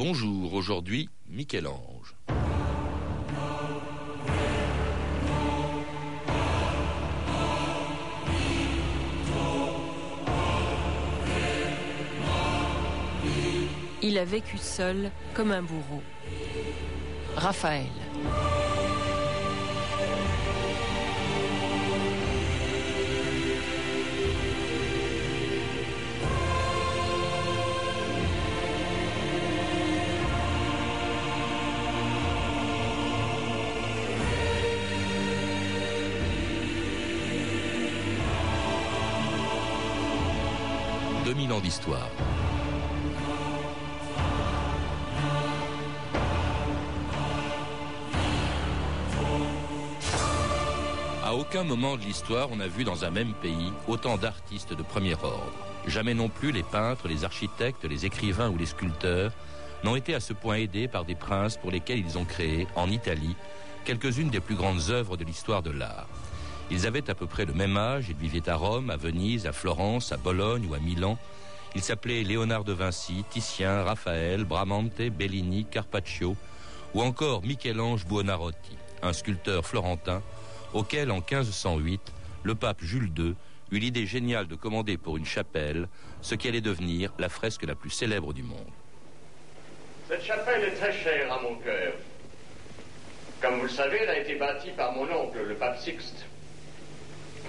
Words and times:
Bonjour, 0.00 0.54
aujourd'hui 0.54 1.08
Michel-Ange. 1.28 2.14
Il 14.00 14.18
a 14.18 14.24
vécu 14.24 14.56
seul 14.56 15.10
comme 15.34 15.50
un 15.50 15.62
bourreau. 15.62 16.04
Raphaël. 17.34 17.86
Mille 41.34 41.52
ans 41.52 41.60
d'histoire. 41.60 42.08
À 51.24 51.34
aucun 51.34 51.64
moment 51.64 51.96
de 51.96 52.02
l'histoire 52.02 52.48
on 52.50 52.56
n'a 52.56 52.68
vu 52.68 52.84
dans 52.84 53.04
un 53.04 53.10
même 53.10 53.34
pays 53.34 53.72
autant 53.86 54.16
d'artistes 54.16 54.72
de 54.72 54.82
premier 54.82 55.14
ordre. 55.14 55.52
Jamais 55.86 56.14
non 56.14 56.28
plus 56.28 56.52
les 56.52 56.62
peintres, 56.62 57.08
les 57.08 57.24
architectes, 57.24 57.84
les 57.84 58.06
écrivains 58.06 58.50
ou 58.50 58.56
les 58.56 58.66
sculpteurs 58.66 59.32
n'ont 59.84 59.96
été 59.96 60.14
à 60.14 60.20
ce 60.20 60.32
point 60.32 60.56
aidés 60.56 60.88
par 60.88 61.04
des 61.04 61.14
princes 61.14 61.56
pour 61.56 61.70
lesquels 61.70 61.98
ils 61.98 62.18
ont 62.18 62.24
créé, 62.24 62.66
en 62.74 62.90
Italie, 62.90 63.36
quelques-unes 63.84 64.30
des 64.30 64.40
plus 64.40 64.56
grandes 64.56 64.90
œuvres 64.90 65.16
de 65.16 65.24
l'histoire 65.24 65.62
de 65.62 65.70
l'art. 65.70 66.08
Ils 66.70 66.86
avaient 66.86 67.08
à 67.08 67.14
peu 67.14 67.26
près 67.26 67.46
le 67.46 67.54
même 67.54 67.76
âge, 67.76 68.06
ils 68.10 68.16
vivaient 68.16 68.48
à 68.48 68.56
Rome, 68.56 68.90
à 68.90 68.96
Venise, 68.96 69.46
à 69.46 69.52
Florence, 69.52 70.12
à 70.12 70.18
Bologne 70.18 70.66
ou 70.68 70.74
à 70.74 70.78
Milan. 70.78 71.18
Ils 71.74 71.82
s'appelaient 71.82 72.24
Léonard 72.24 72.64
de 72.64 72.72
Vinci, 72.72 73.24
Titien, 73.30 73.82
Raphaël, 73.84 74.44
Bramante, 74.44 75.00
Bellini, 75.00 75.64
Carpaccio 75.64 76.36
ou 76.94 77.02
encore 77.02 77.42
Michel-Ange 77.42 78.06
Buonarroti, 78.06 78.76
un 79.02 79.12
sculpteur 79.12 79.64
florentin 79.64 80.22
auquel 80.74 81.10
en 81.10 81.16
1508 81.16 82.00
le 82.42 82.54
pape 82.54 82.82
Jules 82.82 83.12
II 83.16 83.34
eut 83.70 83.78
l'idée 83.78 84.06
géniale 84.06 84.46
de 84.46 84.54
commander 84.54 84.96
pour 84.96 85.16
une 85.16 85.26
chapelle 85.26 85.88
ce 86.20 86.34
qui 86.34 86.48
allait 86.48 86.60
devenir 86.60 87.12
la 87.18 87.28
fresque 87.28 87.64
la 87.64 87.74
plus 87.74 87.90
célèbre 87.90 88.32
du 88.32 88.42
monde. 88.42 88.70
Cette 90.08 90.24
chapelle 90.24 90.64
est 90.64 90.72
très 90.76 90.92
chère 90.92 91.32
à 91.32 91.42
mon 91.42 91.56
cœur. 91.56 91.92
Comme 93.40 93.56
vous 93.56 93.64
le 93.64 93.68
savez, 93.68 93.98
elle 94.02 94.08
a 94.08 94.18
été 94.18 94.34
bâtie 94.36 94.70
par 94.76 94.92
mon 94.92 95.04
oncle, 95.10 95.38
le 95.46 95.54
pape 95.54 95.78
Sixte, 95.78 96.24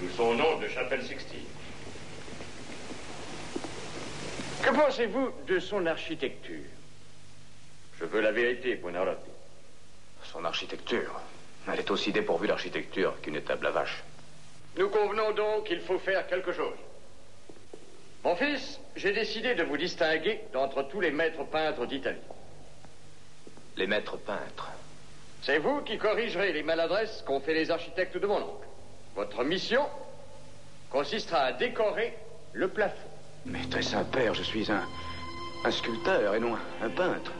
d'où 0.00 0.08
son 0.16 0.34
nom 0.34 0.58
de 0.58 0.68
chapelle 0.68 1.02
Sixtine. 1.02 1.46
Que 4.62 4.70
pensez-vous 4.70 5.30
de 5.46 5.58
son 5.58 5.86
architecture? 5.86 6.64
Je 7.98 8.04
veux 8.04 8.20
la 8.20 8.32
vérité, 8.32 8.76
Buonarroti. 8.76 9.30
Son 10.24 10.44
architecture 10.44 11.20
Elle 11.68 11.80
est 11.80 11.90
aussi 11.90 12.12
dépourvue 12.12 12.48
d'architecture 12.48 13.20
qu'une 13.20 13.36
étable 13.36 13.66
à 13.66 13.70
vache. 13.70 14.02
Nous 14.76 14.88
convenons 14.88 15.32
donc 15.32 15.66
qu'il 15.66 15.80
faut 15.80 15.98
faire 15.98 16.26
quelque 16.26 16.52
chose. 16.52 16.76
Mon 18.24 18.36
fils, 18.36 18.80
j'ai 18.96 19.12
décidé 19.12 19.54
de 19.54 19.62
vous 19.64 19.76
distinguer 19.76 20.40
d'entre 20.52 20.82
tous 20.84 21.00
les 21.00 21.10
maîtres 21.10 21.44
peintres 21.44 21.86
d'Italie. 21.86 22.18
Les 23.76 23.86
maîtres 23.86 24.18
peintres 24.18 24.70
C'est 25.42 25.58
vous 25.58 25.80
qui 25.82 25.96
corrigerez 25.98 26.52
les 26.52 26.62
maladresses 26.62 27.22
qu'ont 27.26 27.40
fait 27.40 27.54
les 27.54 27.70
architectes 27.70 28.16
de 28.16 28.26
mon 28.26 28.42
oncle. 28.42 28.69
Votre 29.16 29.44
mission 29.44 29.82
consistera 30.90 31.38
à 31.38 31.52
décorer 31.52 32.16
le 32.52 32.68
plafond. 32.68 32.96
Mais 33.46 33.64
très 33.70 33.82
Saint-Père, 33.82 34.34
je 34.34 34.42
suis 34.42 34.70
un, 34.70 34.82
un 35.64 35.70
sculpteur 35.70 36.34
et 36.34 36.40
non 36.40 36.56
un 36.82 36.90
peintre. 36.90 37.32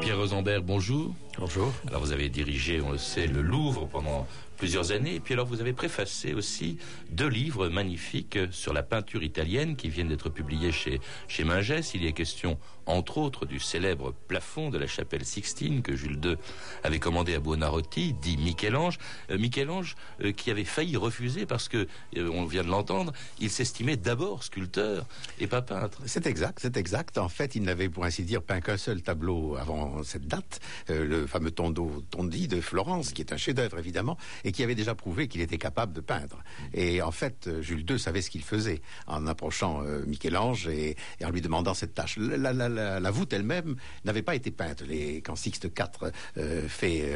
Pierre 0.00 0.16
Rosenberg, 0.16 0.64
bonjour. 0.64 1.14
Bonjour. 1.38 1.72
Alors 1.88 2.00
vous 2.00 2.12
avez 2.12 2.28
dirigé, 2.28 2.80
on 2.80 2.92
le 2.92 2.98
sait, 2.98 3.26
le 3.26 3.42
Louvre 3.42 3.86
pendant 3.86 4.26
plusieurs 4.58 4.92
années. 4.92 5.14
Et 5.14 5.20
puis 5.20 5.34
alors 5.34 5.46
vous 5.46 5.60
avez 5.60 5.72
préfacé 5.72 6.34
aussi 6.34 6.76
deux 7.10 7.28
livres 7.28 7.68
magnifiques 7.68 8.38
sur 8.50 8.74
la 8.74 8.82
peinture 8.82 9.22
italienne 9.22 9.76
qui 9.76 9.88
viennent 9.88 10.08
d'être 10.08 10.28
publiés 10.28 10.72
chez, 10.72 11.00
chez 11.28 11.44
Mingès. 11.44 11.94
Il 11.94 12.02
y 12.02 12.06
est 12.06 12.12
question, 12.12 12.58
entre 12.88 13.18
autres, 13.18 13.46
du 13.46 13.60
célèbre 13.60 14.14
plafond 14.26 14.70
de 14.70 14.78
la 14.78 14.86
chapelle 14.86 15.24
Sixtine 15.24 15.82
que 15.82 15.94
Jules 15.94 16.18
II 16.24 16.36
avait 16.82 16.98
commandé 16.98 17.34
à 17.34 17.40
Buonarroti, 17.40 18.14
dit 18.14 18.36
Michel-Ange. 18.38 18.98
Euh, 19.30 19.38
Michel-Ange 19.38 19.94
euh, 20.22 20.32
qui 20.32 20.50
avait 20.50 20.64
failli 20.64 20.96
refuser 20.96 21.46
parce 21.46 21.68
que, 21.68 21.86
euh, 22.16 22.30
on 22.30 22.44
vient 22.44 22.64
de 22.64 22.68
l'entendre, 22.68 23.12
il 23.40 23.50
s'estimait 23.50 23.96
d'abord 23.96 24.42
sculpteur 24.42 25.06
et 25.38 25.46
pas 25.46 25.62
peintre. 25.62 25.98
C'est 26.06 26.26
exact, 26.26 26.58
c'est 26.60 26.76
exact. 26.76 27.18
En 27.18 27.28
fait, 27.28 27.54
il 27.54 27.62
n'avait 27.62 27.88
pour 27.88 28.04
ainsi 28.04 28.24
dire 28.24 28.42
peint 28.42 28.60
qu'un 28.60 28.76
seul 28.76 29.02
tableau 29.02 29.56
avant 29.56 30.02
cette 30.02 30.26
date, 30.26 30.60
le 30.88 31.26
fameux 31.26 31.50
Tondo 31.50 32.02
Tondi 32.10 32.48
de 32.48 32.60
Florence, 32.60 33.12
qui 33.12 33.22
est 33.22 33.32
un 33.32 33.36
chef-d'œuvre 33.36 33.78
évidemment, 33.78 34.16
qui 34.52 34.62
avait 34.62 34.74
déjà 34.74 34.94
prouvé 34.94 35.28
qu'il 35.28 35.40
était 35.40 35.58
capable 35.58 35.92
de 35.92 36.00
peindre. 36.00 36.42
Et 36.74 37.02
en 37.02 37.10
fait, 37.10 37.46
euh, 37.46 37.62
Jules 37.62 37.84
II 37.88 37.98
savait 37.98 38.22
ce 38.22 38.30
qu'il 38.30 38.42
faisait 38.42 38.80
en 39.06 39.26
approchant 39.26 39.82
euh, 39.82 40.04
Michel-Ange 40.06 40.68
et, 40.68 40.96
en 41.24 41.30
lui 41.30 41.40
demandant 41.40 41.74
cette 41.74 41.94
tâche. 41.94 42.16
La, 42.18 43.10
voûte 43.10 43.32
elle-même 43.32 43.76
n'avait 44.04 44.22
pas 44.22 44.34
été 44.34 44.50
peinte. 44.50 44.82
Les, 44.82 45.22
quand 45.22 45.36
Sixte 45.36 45.64
IV 45.64 46.12
euh, 46.36 46.68
fait 46.68 47.12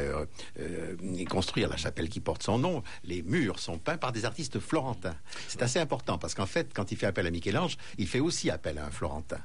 construire 1.29 1.69
la 1.69 1.77
chapelle 1.77 2.09
qui 2.09 2.19
porte 2.19 2.43
son 2.43 2.57
nom, 2.57 2.83
les 3.03 3.21
murs 3.21 3.59
sont 3.59 3.77
peints 3.77 3.97
par 3.97 4.11
des 4.11 4.25
artistes 4.25 4.59
florentins. 4.59 5.15
C'est 5.47 5.61
assez 5.61 5.79
important 5.79 6.17
parce 6.17 6.33
qu'en 6.33 6.45
fait, 6.45 6.71
quand 6.73 6.91
il 6.91 6.97
fait 6.97 7.05
appel 7.05 7.27
à 7.27 7.31
Michel-Ange, 7.31 7.77
il 7.97 8.07
fait 8.07 8.19
aussi 8.19 8.49
appel 8.49 8.77
à 8.77 8.85
un 8.85 8.91
florentin. 8.91 9.39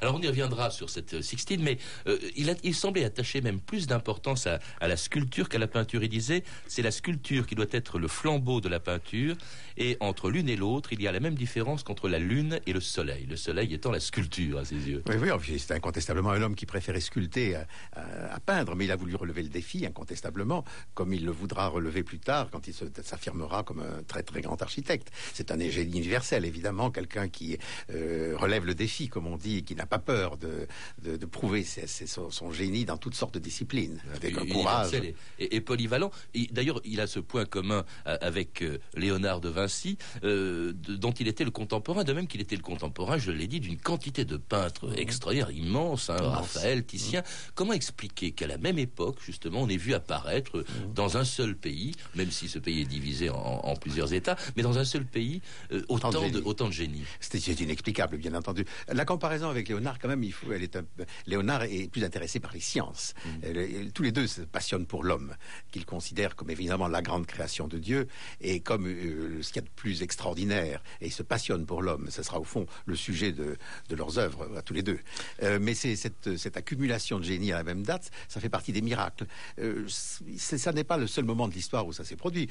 Alors 0.00 0.14
on 0.14 0.20
y 0.20 0.26
reviendra 0.26 0.70
sur 0.70 0.90
cette 0.90 1.14
euh, 1.14 1.22
Sixtine, 1.22 1.62
mais 1.62 1.78
euh, 2.06 2.18
il, 2.36 2.74
semblait 2.74 3.04
attacher 3.04 3.40
même 3.40 3.60
plus 3.60 3.86
d'importance 3.86 4.46
à, 4.46 4.58
la 4.80 4.96
sculpture 4.96 5.48
qu'à 5.48 5.58
la 5.58 5.66
peinture. 5.66 6.02
Il 6.02 6.08
disait, 6.08 6.44
c'est 6.66 6.82
la 6.82 6.90
sculpture 6.90 7.46
qui 7.46 7.54
doit 7.54 7.66
être 7.70 7.98
le 7.98 8.08
flambeau 8.08 8.60
de 8.60 8.68
la 8.68 8.80
peinture, 8.80 9.36
et 9.76 9.96
entre 10.00 10.30
l'une 10.30 10.48
et 10.48 10.56
l'autre, 10.56 10.92
il 10.92 11.02
y 11.02 11.08
a 11.08 11.12
la 11.12 11.20
même 11.20 11.34
différence 11.34 11.82
qu'entre 11.82 12.08
la 12.08 12.18
lune 12.18 12.60
et 12.66 12.72
le 12.72 12.80
soleil. 12.80 13.26
Le 13.26 13.36
soleil 13.36 13.74
étant 13.74 13.90
la 13.90 14.00
sculpture 14.00 14.58
à 14.58 14.64
ses 14.64 14.76
yeux. 14.76 15.02
Oui, 15.08 15.16
oui, 15.16 15.58
c'est 15.58 15.74
incontestablement 15.74 16.30
un 16.30 16.42
homme 16.42 16.54
qui 16.54 16.66
préférait 16.66 17.00
sculpter 17.00 17.56
à, 17.94 18.40
peindre, 18.44 18.74
mais 18.74 18.84
il 18.84 18.92
a 18.92 18.96
voulu 18.96 19.14
relever 19.14 19.42
le 19.42 19.48
défi, 19.48 19.84
incontestablement, 19.84 20.64
comme 20.94 21.12
il 21.12 21.24
le 21.24 21.32
voudra 21.32 21.68
relever 21.68 22.02
plus 22.02 22.18
tard 22.18 22.48
quand 22.50 22.66
il 22.66 22.74
s'affirmera 23.02 23.62
comme 23.62 23.80
un 23.80 24.02
très 24.06 24.22
très 24.22 24.40
grand 24.40 24.60
architecte. 24.62 25.10
C'est 25.34 25.50
un 25.50 25.58
génie 25.58 25.98
universel, 25.98 26.44
évidemment, 26.44 26.90
quelqu'un 26.90 27.28
qui 27.28 27.58
euh, 27.90 28.34
relève 28.36 28.64
le 28.64 28.74
défi, 28.74 29.08
comme 29.08 29.26
on 29.26 29.36
dit, 29.36 29.64
qui 29.64 29.74
n'a 29.78 29.86
pas 29.86 29.98
peur 29.98 30.36
de, 30.36 30.66
de, 31.02 31.26
prouver 31.26 31.64
son, 31.64 32.52
génie 32.52 32.84
dans 32.84 32.96
toutes 32.96 33.14
sortes 33.14 33.34
de 33.34 33.38
disciplines, 33.38 34.00
avec 34.14 34.36
un 34.36 34.46
courage. 34.46 34.90
Et, 35.38 35.60
polyvalent. 35.60 36.10
D'ailleurs, 36.50 36.80
il 36.84 37.00
a 37.00 37.06
ce 37.06 37.20
point 37.20 37.44
commun 37.44 37.84
euh, 38.06 38.16
avec 38.20 38.62
euh, 38.62 38.78
Léonard 38.94 39.40
de 39.40 39.48
Vinci, 39.48 39.98
euh, 40.24 40.72
dont 40.72 41.12
il 41.12 41.28
était 41.28 41.44
le 41.44 41.50
contemporain, 41.50 42.04
de 42.04 42.12
même 42.12 42.26
qu'il 42.26 42.40
était 42.40 42.56
le 42.56 42.62
contemporain, 42.62 43.18
je 43.18 43.30
l'ai 43.30 43.46
dit, 43.46 43.60
d'une 43.60 43.78
quantité 43.78 44.24
de 44.24 44.36
peintres 44.36 44.88
mmh. 44.88 44.98
extraordinaires, 44.98 45.50
immenses, 45.50 46.10
hein, 46.10 46.16
Raphaël, 46.18 46.84
Titien. 46.84 47.20
Mmh. 47.20 47.52
Comment 47.54 47.72
expliquer 47.72 48.32
qu'à 48.32 48.46
la 48.46 48.58
même 48.58 48.78
époque, 48.78 49.18
justement, 49.24 49.62
on 49.62 49.68
ait 49.68 49.76
vu 49.76 49.94
apparaître 49.94 50.58
mmh. 50.58 50.94
dans 50.94 51.16
un 51.16 51.24
seul 51.24 51.54
pays, 51.54 51.92
même 52.14 52.30
si 52.30 52.48
ce 52.48 52.58
pays 52.58 52.82
est 52.82 52.86
divisé 52.86 53.30
en, 53.30 53.74
plusieurs 53.76 54.12
États, 54.12 54.36
mais 54.56 54.62
dans 54.62 54.78
un 54.78 54.84
seul 54.84 55.04
pays, 55.04 55.40
autant, 55.88 56.10
de, 56.10 56.40
autant 56.44 56.66
de 56.66 56.72
génie 56.72 57.04
C'est 57.20 57.60
inexplicable, 57.60 58.16
bien 58.16 58.34
entendu. 58.34 58.64
La 58.88 59.04
comparaison 59.04 59.48
avec 59.48 59.67
avec 59.68 59.82
Léonard, 59.82 59.98
quand 59.98 60.08
même, 60.08 60.22
il 60.22 60.32
faut, 60.32 60.52
elle 60.52 60.62
est 60.62 60.78
Léonard 61.26 61.64
est 61.64 61.90
plus 61.90 62.04
intéressé 62.04 62.40
par 62.40 62.52
les 62.52 62.60
sciences. 62.60 63.14
Mm. 63.24 63.90
tous 63.94 64.02
les 64.02 64.12
deux 64.12 64.26
se 64.26 64.42
passionnent 64.42 64.86
pour 64.86 65.04
l'homme, 65.04 65.34
qu'il 65.70 65.84
considère 65.84 66.36
comme 66.36 66.50
évidemment 66.50 66.88
la 66.88 67.02
grande 67.02 67.26
création 67.26 67.68
de 67.68 67.78
Dieu 67.78 68.08
et 68.40 68.60
comme 68.60 68.86
euh, 68.86 69.42
ce 69.42 69.52
qu'il 69.52 69.62
y 69.62 69.64
a 69.64 69.68
de 69.68 69.74
plus 69.74 70.02
extraordinaire. 70.02 70.82
Et 71.00 71.06
ils 71.06 71.12
se 71.12 71.22
passionnent 71.22 71.66
pour 71.66 71.82
l'homme. 71.82 72.08
Ce 72.10 72.22
sera 72.22 72.40
au 72.40 72.44
fond 72.44 72.66
le 72.86 72.96
sujet 72.96 73.32
de, 73.32 73.56
leurs 73.90 74.18
œuvres 74.18 74.56
à 74.56 74.62
tous 74.62 74.74
les 74.74 74.82
deux. 74.82 74.98
Euh, 75.42 75.58
mais 75.60 75.74
c'est 75.74 75.96
cette, 75.96 76.56
accumulation 76.56 77.18
de 77.18 77.24
génie 77.24 77.52
à 77.52 77.56
la 77.56 77.64
même 77.64 77.82
date, 77.82 78.10
ça 78.28 78.40
fait 78.40 78.48
partie 78.48 78.72
des 78.72 78.80
miracles. 78.80 79.26
Euh, 79.60 79.86
ça 79.88 80.72
n'est 80.72 80.84
pas 80.84 80.96
le 80.96 81.06
seul 81.06 81.24
moment 81.24 81.46
de 81.46 81.52
l'histoire 81.52 81.86
où 81.86 81.92
ça 81.92 82.04
s'est 82.04 82.16
produit. 82.16 82.48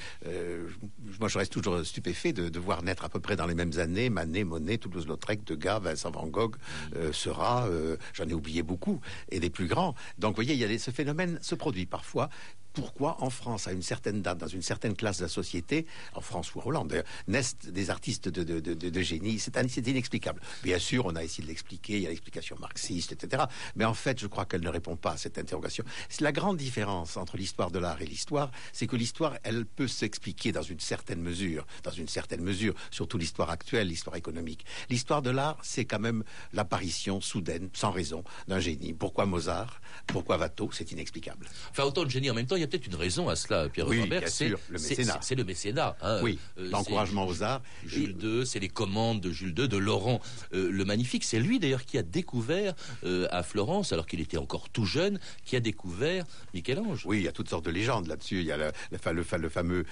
moi, 1.20 1.28
je 1.28 1.38
reste 1.38 1.52
toujours 1.52 1.84
stupéfait 1.86 2.34
de, 2.34 2.60
voir 2.60 2.84
naître 2.84 3.06
à 3.06 3.10
peu 3.10 3.20
près 3.20 3.36
dans 3.36 3.46
les 3.46 3.56
mêmes 3.56 3.78
années 3.80 4.10
Manet, 4.10 4.44
Monet, 4.44 4.78
Toulouse-Lautrec, 4.78 5.44
Degas, 5.44 5.80
Vincent 5.80 6.12
Van 6.12 6.28
Gogh, 6.28 6.56
euh, 6.98 7.14
sera, 7.14 7.68
euh, 7.68 7.98
j'en 8.14 8.28
ai 8.28 8.34
oublié 8.34 8.64
beaucoup, 8.64 9.00
et 9.30 9.40
des 9.40 9.50
plus 9.50 9.68
grands. 9.68 9.96
Donc 10.18 10.32
vous 10.32 10.44
voyez, 10.44 10.54
il 10.54 10.60
y 10.60 10.64
a 10.64 10.80
ce 10.80 10.92
phénomène 10.92 11.40
se 11.42 11.56
produit 11.56 11.86
parfois 11.86 12.30
pourquoi 12.78 13.18
en 13.24 13.32
France, 13.32 13.68
à 13.68 13.72
une 13.72 13.82
certaine 13.82 14.22
date, 14.22 14.38
dans 14.38 14.48
une 14.48 14.62
certaine 14.62 14.96
classe 14.96 15.18
de 15.18 15.24
la 15.24 15.30
société, 15.30 15.88
en 16.14 16.22
France 16.22 16.54
ou 16.54 16.60
en 16.60 16.68
Hollande, 16.68 17.04
naissent 17.28 17.58
des 17.64 17.90
artistes 17.90 18.30
de 18.30 19.02
génie. 19.02 19.40
C'est 19.40 19.88
inexplicable. 19.88 20.42
Bien 20.62 20.78
sûr, 20.78 21.08
on 21.08 21.16
a 21.16 21.24
essayé 21.24 21.44
de 21.44 21.48
l'expliquer, 21.48 21.96
il 21.96 22.04
y 22.04 22.06
a 22.06 22.10
l'explication 22.10 22.56
marxiste, 22.60 23.14
etc. 23.14 23.46
Mais 23.76 23.84
en 23.84 23.96
fait, 23.96 24.20
je 24.20 24.28
crois 24.28 24.46
qu'elle 24.46 24.62
ne 24.62 24.70
répond 24.70 24.96
pas 24.96 25.14
à 25.14 25.18
cette 25.18 25.40
interrogation. 25.40 25.84
La 26.20 26.32
grande 26.32 26.58
différence 26.58 27.18
entre 27.18 27.36
l'histoire 27.36 27.72
de 27.72 27.80
l'art 27.80 28.00
et 28.04 28.06
l'histoire, 28.06 28.52
c'est 28.74 28.86
que 28.86 28.96
l'histoire, 28.96 29.38
elle 29.42 29.66
peut 29.66 29.88
s'expliquer 29.88 30.52
dans 30.52 30.62
une 30.62 30.80
certaine 30.80 31.20
mesure, 31.20 31.66
dans 31.82 31.90
une 31.90 32.08
certaine 32.08 32.42
mesure, 32.42 32.76
surtout 32.92 33.18
l'histoire 33.18 33.50
actuelle, 33.50 33.88
l'histoire 33.88 34.18
économique. 34.18 34.66
L'histoire 34.92 35.24
de 35.24 35.32
l'art, 35.32 35.58
c'est 35.64 35.86
quand 35.86 36.00
même 36.00 36.24
l'apparition 36.54 37.22
soudaine, 37.22 37.70
sans 37.74 37.90
raison, 37.90 38.24
d'un 38.48 38.60
génie. 38.60 38.94
Pourquoi 38.94 39.26
Mozart? 39.26 39.82
Pourquoi 40.06 40.38
Watteau? 40.38 40.70
C'est 40.72 40.92
inexplicable. 40.92 41.50
Enfin, 41.72 41.84
autant 41.84 42.04
de 42.04 42.12
génie 42.12 42.30
en 42.30 42.36
même 42.36 42.46
temps, 42.46 42.56
il 42.56 42.62
y 42.62 42.64
a 42.64 42.67
peut-être 42.68 42.88
une 42.88 42.96
raison 42.96 43.30
à 43.30 43.36
cela, 43.36 43.70
Pierre 43.70 43.88
oui, 43.88 44.10
C'est 44.26 44.50
le 44.50 44.58
mécénat. 44.70 45.20
C'est 45.22 45.36
le 45.36 45.44
mécénat. 45.44 45.98
Hein. 46.02 46.20
Oui, 46.24 46.40
euh, 46.58 46.70
l'encouragement 46.70 47.28
aux 47.28 47.44
arts. 47.44 47.62
Jules 47.86 48.16
II, 48.22 48.46
c'est 48.46 48.60
les 48.60 48.70
commandes 48.70 49.22
de 49.22 49.32
Jules 49.32 49.58
II, 49.58 49.68
de 49.68 49.78
Laurent 49.78 50.22
euh, 50.54 50.70
le 50.70 50.86
Magnifique. 50.86 51.24
C'est 51.24 51.40
lui 51.40 51.60
d'ailleurs 51.60 51.86
qui 51.86 51.98
a 51.98 52.04
découvert 52.04 52.74
euh, 53.04 53.28
à 53.32 53.44
Florence, 53.44 53.94
alors 53.94 54.06
qu'il 54.06 54.20
était 54.20 54.38
encore 54.38 54.70
tout 54.70 54.86
jeune, 54.86 55.20
qui 55.46 55.56
a 55.56 55.60
découvert 55.60 56.26
Michel-Ange. 56.54 57.06
Oui, 57.06 57.18
il 57.18 57.24
y 57.24 57.28
a 57.28 57.32
toutes 57.32 57.50
sortes 57.50 57.66
de 57.66 57.72
légendes 57.72 58.08
là-dessus. 58.08 58.40
Il 58.40 58.46
y 58.46 58.52
a 58.52 58.58
le, 58.58 58.72
le, 59.14 59.50
fameux 59.50 59.86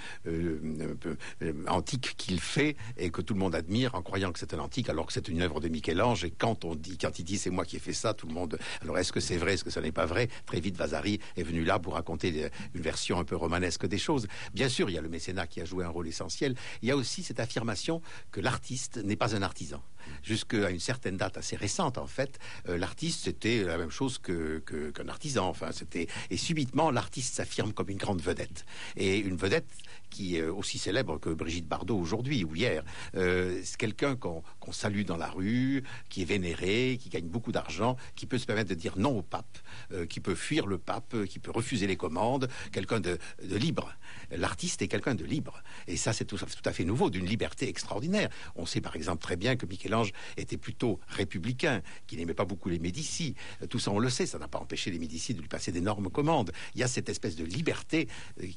antique 1.68 2.14
qu'il 2.16 2.40
fait 2.40 2.76
et 2.96 3.10
que 3.10 3.22
tout 3.22 3.34
le 3.34 3.40
monde 3.40 3.54
admire 3.54 3.94
en 3.94 4.02
croyant 4.02 4.32
que 4.32 4.38
c'est 4.38 4.54
un 4.54 4.58
antique 4.58 4.88
alors 4.88 5.06
que 5.06 5.12
c'est 5.12 5.28
une 5.28 5.42
œuvre 5.42 5.60
de 5.60 5.68
Michel-Ange. 5.68 6.24
Et 6.24 6.30
quand 6.30 6.64
on 6.64 6.74
dit, 6.74 6.98
quand 6.98 7.18
il 7.18 7.24
dit 7.24 7.38
c'est 7.38 7.50
moi 7.50 7.64
qui 7.64 7.76
ai 7.76 7.80
fait 7.80 7.92
ça, 7.92 8.14
tout 8.14 8.26
le 8.26 8.34
monde. 8.34 8.58
Alors 8.82 8.98
est-ce 8.98 9.12
que 9.12 9.20
c'est 9.20 9.36
vrai, 9.36 9.54
est-ce 9.54 9.64
que 9.64 9.70
ce 9.70 9.80
n'est 9.80 9.92
pas 9.92 10.06
vrai? 10.06 10.28
Très 10.46 10.60
vite, 10.60 10.76
Vasari 10.76 11.20
est 11.36 11.42
venu 11.42 11.64
là 11.64 11.78
pour 11.78 11.94
raconter 11.94 12.50
une 12.74 12.82
version 12.82 13.18
un 13.18 13.24
peu 13.24 13.36
romanesque 13.36 13.86
des 13.86 13.98
choses. 13.98 14.26
Bien 14.54 14.68
sûr, 14.68 14.90
il 14.90 14.94
y 14.94 14.98
a 14.98 15.02
le 15.02 15.08
mécénat 15.08 15.46
qui 15.46 15.60
a 15.60 15.64
joué 15.64 15.84
un 15.84 15.88
rôle 15.88 16.08
essentiel. 16.08 16.54
Il 16.82 16.88
y 16.88 16.90
a 16.90 16.96
aussi 16.96 17.22
cette 17.22 17.40
affirmation 17.40 18.02
que 18.30 18.40
l'artiste 18.40 18.98
n'est 18.98 19.16
pas 19.16 19.34
un 19.34 19.42
artisan. 19.42 19.82
Jusqu'à 20.22 20.70
une 20.70 20.80
certaine 20.80 21.16
date 21.16 21.36
assez 21.36 21.56
récente, 21.56 21.98
en 21.98 22.06
fait, 22.06 22.38
euh, 22.68 22.78
l'artiste 22.78 23.24
c'était 23.24 23.64
la 23.64 23.76
même 23.76 23.90
chose 23.90 24.18
que 24.18 24.62
qu'un 24.94 25.08
artisan. 25.08 25.48
Enfin, 25.48 25.72
c'était 25.72 26.06
et 26.30 26.36
subitement 26.36 26.90
l'artiste 26.90 27.34
s'affirme 27.34 27.72
comme 27.72 27.88
une 27.88 27.98
grande 27.98 28.20
vedette 28.20 28.64
et 28.96 29.18
une 29.18 29.36
vedette 29.36 29.66
qui 30.10 30.36
est 30.36 30.42
aussi 30.42 30.78
célèbre 30.78 31.18
que 31.18 31.30
Brigitte 31.30 31.68
Bardot 31.68 31.98
aujourd'hui 31.98 32.44
ou 32.44 32.54
hier. 32.54 32.82
Euh, 33.14 33.60
c'est 33.64 33.76
quelqu'un 33.76 34.16
qu'on 34.16 34.42
salue 34.72 35.02
dans 35.02 35.16
la 35.16 35.28
rue, 35.28 35.84
qui 36.08 36.22
est 36.22 36.24
vénéré, 36.24 36.98
qui 37.00 37.08
gagne 37.08 37.28
beaucoup 37.28 37.52
d'argent, 37.52 37.96
qui 38.14 38.26
peut 38.26 38.38
se 38.38 38.46
permettre 38.46 38.70
de 38.70 38.74
dire 38.74 38.98
non 38.98 39.18
au 39.18 39.22
pape, 39.22 39.58
euh, 39.92 40.06
qui 40.06 40.20
peut 40.20 40.34
fuir 40.34 40.66
le 40.66 40.78
pape, 40.78 41.24
qui 41.24 41.38
peut 41.38 41.50
refuser 41.50 41.86
les 41.86 41.96
commandes, 41.96 42.48
quelqu'un 42.72 43.00
de, 43.00 43.18
libre. 43.42 43.94
L'artiste 44.30 44.82
est 44.82 44.88
quelqu'un 44.88 45.14
de 45.14 45.24
libre. 45.24 45.62
Et 45.86 45.96
ça, 45.96 46.12
c'est 46.12 46.24
tout, 46.24 46.38
à 46.64 46.72
fait 46.72 46.84
nouveau, 46.84 47.10
d'une 47.10 47.26
liberté 47.26 47.68
extraordinaire. 47.68 48.28
On 48.56 48.66
sait 48.66 48.80
par 48.80 48.96
exemple 48.96 49.22
très 49.22 49.36
bien 49.36 49.56
que 49.56 49.66
Michel-Ange 49.66 50.12
était 50.36 50.56
plutôt 50.56 51.00
républicain, 51.08 51.82
qu'il 52.06 52.18
n'aimait 52.18 52.34
pas 52.34 52.44
beaucoup 52.44 52.68
les 52.68 52.78
Médicis. 52.78 53.34
Euh, 53.62 53.66
tout 53.66 53.78
ça, 53.78 53.90
on 53.90 53.98
le 53.98 54.10
sait, 54.10 54.26
ça 54.26 54.38
n'a 54.38 54.48
pas 54.48 54.58
empêché 54.58 54.90
les 54.90 54.98
Médicis 54.98 55.34
de 55.34 55.40
lui 55.40 55.48
passer 55.48 55.72
d'énormes 55.72 56.10
commandes. 56.10 56.52
Il 56.74 56.80
y 56.80 56.84
a 56.84 56.88
cette 56.88 57.08
espèce 57.08 57.36
de 57.36 57.44
liberté 57.44 58.08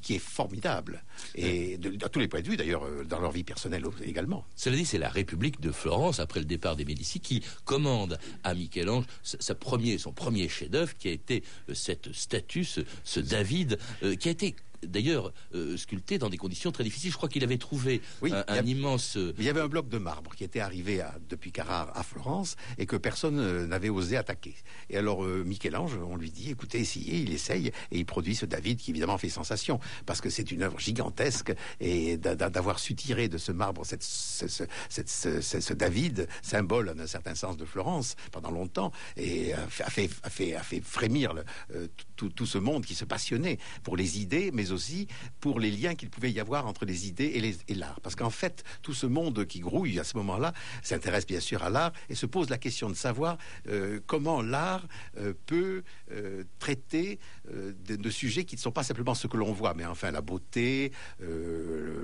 qui 0.02 0.14
est 0.14 0.18
formidable. 0.18 1.04
Et 1.40 1.78
tous 2.12 2.18
les 2.20 2.28
points 2.28 2.42
de 2.42 2.48
vue 2.48 2.56
d'ailleurs 2.56 2.84
euh, 2.84 3.04
dans 3.04 3.20
leur 3.20 3.32
vie 3.32 3.44
personnelle 3.44 3.84
également. 4.04 4.44
Cela 4.56 4.76
dit, 4.76 4.84
c'est 4.84 4.98
la 4.98 5.08
République 5.08 5.60
de 5.60 5.72
Florence 5.72 6.20
après 6.20 6.40
le 6.40 6.46
départ 6.46 6.76
des 6.76 6.84
Médicis 6.84 7.20
qui 7.20 7.42
commande 7.64 8.18
à 8.44 8.54
Michel-Ange 8.54 9.04
son 9.22 10.12
premier 10.12 10.48
chef-d'œuvre 10.48 10.96
qui 10.96 11.08
a 11.08 11.12
été 11.12 11.42
euh, 11.68 11.74
cette 11.74 12.12
statue, 12.12 12.64
ce, 12.64 13.20
David, 13.20 13.78
euh, 14.02 14.16
qui 14.16 14.28
a 14.28 14.32
été 14.32 14.54
d'ailleurs 14.86 15.32
euh, 15.54 15.76
sculpté 15.76 16.18
dans 16.18 16.28
des 16.28 16.36
conditions 16.36 16.72
très 16.72 16.84
difficiles. 16.84 17.10
Je 17.10 17.16
crois 17.16 17.28
qu'il 17.28 17.44
avait 17.44 17.58
trouvé 17.58 18.00
un, 18.22 18.64
immense. 18.64 19.16
Euh, 19.16 19.34
il 19.38 19.44
y 19.44 19.48
avait 19.48 19.60
un 19.60 19.68
bloc 19.68 19.88
de 19.88 19.98
marbre 19.98 20.34
qui 20.34 20.44
était 20.44 20.60
arrivé 20.60 21.02
depuis 21.28 21.52
Carrare 21.52 21.90
à 21.94 22.02
Florence 22.02 22.56
et 22.78 22.86
que 22.86 22.96
personne 22.96 23.38
euh, 23.38 23.66
n'avait 23.66 23.88
osé 23.88 24.16
attaquer. 24.16 24.54
Et 24.88 24.96
alors 24.96 25.22
Michel-Ange, 25.22 25.98
on 26.06 26.16
lui 26.16 26.30
dit 26.30 26.50
écoutez, 26.50 26.80
essayez, 26.80 27.18
il 27.18 27.32
essaye 27.32 27.68
et 27.68 27.98
il 27.98 28.06
produit 28.06 28.34
ce 28.34 28.46
David 28.46 28.78
qui 28.78 28.90
évidemment 28.90 29.18
fait 29.18 29.28
sensation 29.28 29.80
parce 30.06 30.20
que 30.20 30.30
c'est 30.30 30.50
une 30.50 30.62
œuvre 30.62 30.78
gigantesque 30.78 31.52
et 31.80 32.16
d'avoir 32.16 32.78
su 32.78 32.94
tirer 32.94 33.28
de 33.28 33.38
ce 33.38 33.52
marbre 33.52 33.84
cette, 33.84 34.02
ce, 34.02 35.72
David, 35.72 36.28
symbole 36.42 36.90
en 36.90 36.98
un 36.98 37.06
certain 37.06 37.34
sens 37.34 37.56
de 37.56 37.64
Florence 37.64 38.16
pendant 38.32 38.50
longtemps, 38.50 38.92
et 39.16 39.52
a 39.52 39.66
fait, 39.68 40.10
a 40.22 40.30
fait, 40.30 40.54
a 40.54 40.62
fait, 40.62 40.80
frémir 40.80 41.34
tout, 42.16 42.28
tout, 42.28 42.46
ce 42.46 42.58
monde 42.58 42.84
qui 42.84 42.94
se 42.94 43.04
passionnait 43.04 43.58
pour 43.82 43.96
les 43.96 44.20
idées, 44.20 44.50
mais 44.52 44.69
aussi 44.72 45.06
pour 45.40 45.60
les 45.60 45.70
liens 45.70 45.94
qu'il 45.94 46.10
pouvait 46.10 46.32
y 46.32 46.40
avoir 46.40 46.66
entre 46.66 46.84
les 46.84 47.08
idées 47.08 47.54
et 47.68 47.74
l'art. 47.74 48.00
Parce 48.00 48.14
qu'en 48.14 48.30
fait, 48.30 48.64
tout 48.82 48.94
ce 48.94 49.06
monde 49.06 49.46
qui 49.46 49.60
grouille 49.60 49.98
à 49.98 50.04
ce 50.04 50.16
moment-là 50.16 50.52
s'intéresse 50.82 51.26
bien 51.26 51.40
sûr 51.40 51.62
à 51.62 51.70
l'art 51.70 51.92
et 52.08 52.14
se 52.14 52.26
pose 52.26 52.50
la 52.50 52.58
question 52.58 52.88
de 52.88 52.94
savoir 52.94 53.38
euh, 53.68 54.00
comment 54.06 54.42
l'art 54.42 54.86
euh, 55.16 55.32
peut 55.46 55.82
euh, 56.12 56.44
traiter 56.58 57.18
de, 57.50 58.10
sujets 58.10 58.44
qui 58.44 58.56
ne 58.56 58.60
sont 58.60 58.70
pas 58.70 58.82
simplement 58.82 59.14
ce 59.14 59.26
que 59.26 59.36
l'on 59.36 59.52
voit, 59.52 59.74
mais 59.74 59.84
enfin 59.84 60.10
la 60.10 60.20
beauté, 60.20 60.92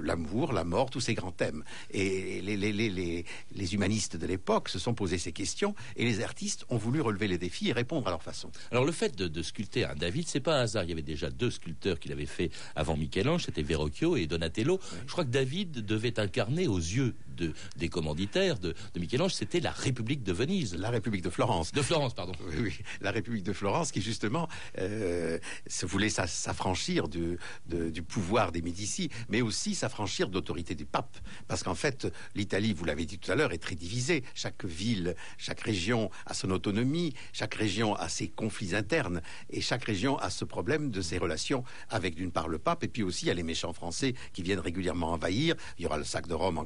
l'amour, 0.03 0.53
la 0.53 0.65
mort, 0.65 0.91
tous 0.91 1.01
ces 1.01 1.15
grands 1.15 1.33
thèmes. 1.33 1.63
Et 1.91 2.41
les, 2.43 3.75
humanistes 3.75 4.17
de 4.17 4.27
l'époque 4.27 4.69
se 4.69 4.79
sont 4.79 4.95
posés 4.95 5.19
ces 5.19 5.33
questions 5.33 5.75
et 5.97 6.05
les 6.05 6.23
artistes 6.23 6.65
ont 6.69 6.77
voulu 6.77 7.01
relever 7.01 7.29
les 7.29 7.39
défis 7.39 7.69
et 7.69 7.73
répondre 7.73 8.07
à 8.07 8.11
leur 8.11 8.23
façon. 8.23 8.51
Alors 8.71 8.85
le 8.85 8.93
fait 8.93 9.17
de, 9.17 9.29
de 9.29 9.43
sculpter 9.43 9.85
un 9.85 9.95
David, 9.95 10.29
c'est 10.29 10.41
pas 10.41 10.59
un 10.59 10.63
hasard. 10.63 10.85
Il 10.85 10.91
y 10.91 10.93
avait 10.93 11.03
déjà 11.03 11.31
deux 11.31 11.51
sculpteurs 11.51 11.99
qui 11.99 12.09
l'avaient 12.09 12.27
fait 12.27 12.51
avant 12.75 12.97
Michel-Ange, 12.97 13.45
c'était 13.45 13.63
Verrocchio 13.63 14.17
et 14.17 14.27
Donatello. 14.27 14.81
Je 15.07 15.13
crois 15.13 15.25
que 15.25 15.31
David 15.31 15.85
devait 15.85 16.19
incarner 16.19 16.69
aux 16.69 16.79
yeux 16.79 17.15
de, 17.37 17.53
des 17.77 17.89
commanditaires 17.89 18.59
de, 18.59 18.75
Michel-Ange, 18.99 19.35
c'était 19.35 19.61
la 19.61 19.71
République 19.71 20.23
de 20.23 20.33
Venise. 20.33 20.75
La 20.75 20.91
République 20.91 21.23
de 21.23 21.31
Florence. 21.31 21.73
De 21.73 21.83
Florence, 21.83 22.15
pardon. 22.15 22.33
Oui, 22.47 22.55
oui. 22.61 22.79
la 23.01 23.11
République 23.11 23.43
de 23.43 23.53
Florence 23.53 23.91
qui 23.91 24.01
justement 24.01 24.49
euh, 24.79 25.39
voulait 25.83 26.09
s'affranchir 26.09 27.09
du, 27.09 27.39
du 27.67 28.03
pouvoir 28.03 28.53
des 28.53 28.63
Médicis, 28.63 29.11
mais 29.29 29.43
aussi 29.43 29.75
s'affranchir 29.75 30.29
de 30.29 30.35
l'autorité 30.35 30.75
du 30.75 30.87
pape. 30.87 31.17
Parce 31.49 31.63
qu'en 31.63 31.75
fait, 31.75 32.07
l'Italie, 32.35 32.73
vous 32.73 32.85
l'avez 32.85 33.05
dit 33.05 33.19
tout 33.19 33.31
à 33.31 33.35
l'heure, 33.35 33.53
est 33.53 33.59
très 33.59 33.75
divisée. 33.75 34.23
Chaque 34.35 34.65
ville, 34.65 35.17
chaque 35.39 35.61
région 35.61 36.11
a 36.25 36.35
son 36.35 36.51
autonomie, 36.51 37.15
chaque 37.33 37.55
région 37.55 37.95
a 37.95 38.09
ses 38.09 38.29
conflits 38.29 38.75
internes, 38.75 39.21
et 39.51 39.61
chaque 39.61 39.85
région 39.85 40.19
a 40.19 40.31
ce 40.31 40.45
problème 40.45 40.91
de 40.91 41.01
ses 41.01 41.19
relations 41.19 41.65
avec 41.91 42.15
d'une 42.15 42.31
part 42.31 42.49
le 42.49 42.59
pape, 42.59 42.85
et 42.85 42.89
puis 42.89 43.03
aussi 43.03 43.27
il 43.27 43.29
y 43.29 43.31
a 43.31 43.35
les 43.35 43.43
méchants 43.43 43.73
français 43.73 44.15
qui 44.33 44.43
viennent 44.43 44.61
régulièrement 44.61 45.13
envahir. 45.13 45.55
Il 45.79 45.83
y 45.83 45.87
aura 45.87 45.99
le 45.99 46.05
sac 46.05 46.27
de 46.27 46.35
Rome 46.35 46.59
en 46.59 46.65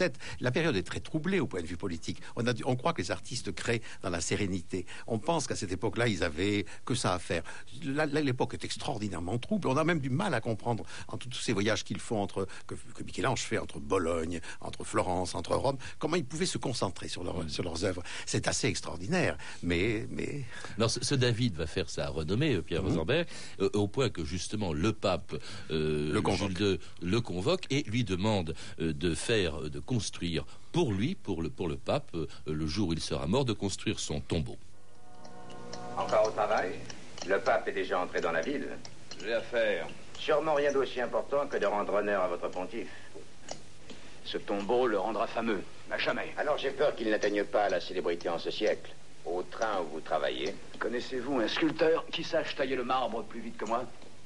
1527 0.00 0.18
la 0.40 0.50
période 0.50 0.76
est 0.76 0.82
très 0.82 1.00
troublée 1.00 1.40
au 1.40 1.46
point 1.46 1.62
de 1.62 1.66
vue 1.66 1.76
politique. 1.76 2.20
On, 2.36 2.46
a, 2.46 2.52
on 2.64 2.76
croit 2.76 2.92
que 2.92 3.02
les 3.02 3.10
artistes 3.10 3.52
créent 3.52 3.82
dans 4.02 4.10
la 4.10 4.20
sérénité. 4.20 4.86
On 5.06 5.18
pense 5.18 5.46
qu'à 5.46 5.56
cette 5.56 5.72
époque-là, 5.72 6.08
ils 6.08 6.24
avaient 6.24 6.64
que 6.84 6.94
ça 6.94 7.14
à 7.14 7.18
faire. 7.18 7.42
L'époque 7.82 8.54
est 8.54 8.64
extraordinairement 8.64 9.38
trouble. 9.38 9.68
On 9.68 9.76
a 9.76 9.84
même 9.84 10.00
du 10.00 10.10
mal 10.10 10.34
à 10.34 10.40
comprendre 10.40 10.84
entre 11.08 11.28
tous 11.28 11.38
ces 11.38 11.52
voyages 11.52 11.84
qu'ils 11.84 12.00
font 12.00 12.20
entre 12.20 12.46
que, 12.66 12.74
Michel-Ange 13.04 13.40
fait 13.40 13.58
entre 13.58 13.78
Bologne, 13.80 14.40
entre 14.60 14.84
Florence, 14.84 15.34
entre 15.34 15.54
Rome, 15.54 15.76
comment 15.98 16.16
ils 16.16 16.24
pouvaient 16.24 16.46
se 16.46 16.58
concentrer 16.58 17.08
sur, 17.08 17.22
sur 17.48 17.64
leurs 17.64 17.84
œuvres. 17.84 18.02
C'est 18.26 18.48
assez 18.48 18.68
extraordinaire. 18.68 19.36
Mais, 19.62 20.06
mais... 20.10 20.44
Alors, 20.76 20.90
ce, 20.90 21.14
David 21.14 21.54
va 21.54 21.66
faire 21.66 21.90
sa 21.90 22.08
renommée, 22.08 22.54
euh, 22.54 22.62
Pierre 22.62 22.82
mmh. 22.82 22.86
Rosenberg, 22.86 23.26
euh, 23.60 23.70
au 23.74 23.88
point 23.88 24.10
que 24.10 24.24
justement 24.24 24.72
le 24.72 24.92
pape 24.92 25.34
euh, 25.70 26.12
le, 26.12 26.22
convoque. 26.22 26.52
le 27.02 27.20
convoque 27.20 27.66
et 27.70 27.82
lui 27.84 28.04
demande 28.04 28.54
de 28.78 29.14
faire 29.14 29.62
de 29.70 29.80
construire 29.90 30.44
pour 30.70 30.92
lui, 30.92 31.16
pour 31.16 31.42
le, 31.42 31.50
pour 31.50 31.66
le 31.66 31.74
pape, 31.74 32.14
euh, 32.14 32.28
le 32.46 32.66
jour 32.66 32.90
où 32.90 32.92
il 32.92 33.00
sera 33.00 33.26
mort, 33.26 33.44
de 33.44 33.52
construire 33.52 33.98
son 33.98 34.20
tombeau. 34.20 34.56
Encore 35.96 36.28
au 36.28 36.30
travail? 36.30 36.74
Le 37.26 37.40
pape 37.40 37.66
est 37.66 37.72
déjà 37.72 37.98
entré 37.98 38.20
dans 38.20 38.30
la 38.30 38.40
ville. 38.40 38.68
J'ai 39.20 39.34
affaire. 39.34 39.88
Sûrement 40.16 40.54
rien 40.54 40.72
d'aussi 40.72 41.00
important 41.00 41.48
que 41.48 41.56
de 41.56 41.66
rendre 41.66 41.92
honneur 41.94 42.22
à 42.22 42.28
votre 42.28 42.48
pontife. 42.48 42.92
Ce 44.24 44.38
tombeau 44.38 44.86
le 44.86 45.00
rendra 45.00 45.26
fameux, 45.26 45.62
à 45.90 45.98
jamais. 45.98 46.32
Alors 46.36 46.56
j'ai 46.56 46.70
peur 46.70 46.94
qu'il 46.94 47.10
n'atteigne 47.10 47.42
pas 47.42 47.68
la 47.68 47.80
célébrité 47.80 48.28
en 48.28 48.38
ce 48.38 48.52
siècle. 48.52 48.92
Au 49.26 49.42
train 49.42 49.80
où 49.82 49.94
vous 49.94 50.00
travaillez. 50.00 50.54
Connaissez-vous 50.78 51.40
un 51.40 51.48
sculpteur 51.48 52.06
qui 52.12 52.22
sache 52.22 52.54
tailler 52.54 52.76
le 52.76 52.84
marbre 52.84 53.24
plus 53.24 53.40
vite 53.40 53.56
que 53.56 53.64
moi? 53.64 53.84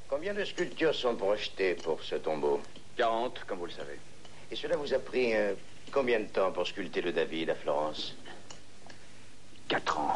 Combien 0.09 0.35
de 0.35 0.45
sculptures 0.45 0.95
sont 0.95 1.17
projetées 1.17 1.75
pour 1.75 2.03
ce 2.03 2.17
tombeau? 2.17 2.61
40, 2.99 3.45
comme 3.47 3.61
vous 3.61 3.67
le 3.67 3.73
savez. 3.73 3.99
Et 4.55 4.57
cela 4.57 4.77
vous 4.77 4.95
a 4.95 5.01
pris 5.01 5.35
euh, 5.35 5.55
combien 5.91 6.21
de 6.21 6.27
temps 6.27 6.53
pour 6.53 6.65
sculpter 6.65 7.01
le 7.01 7.11
David 7.11 7.51
à 7.51 7.57
Florence? 7.57 8.15
Quatre 9.67 9.99
ans. 9.99 10.13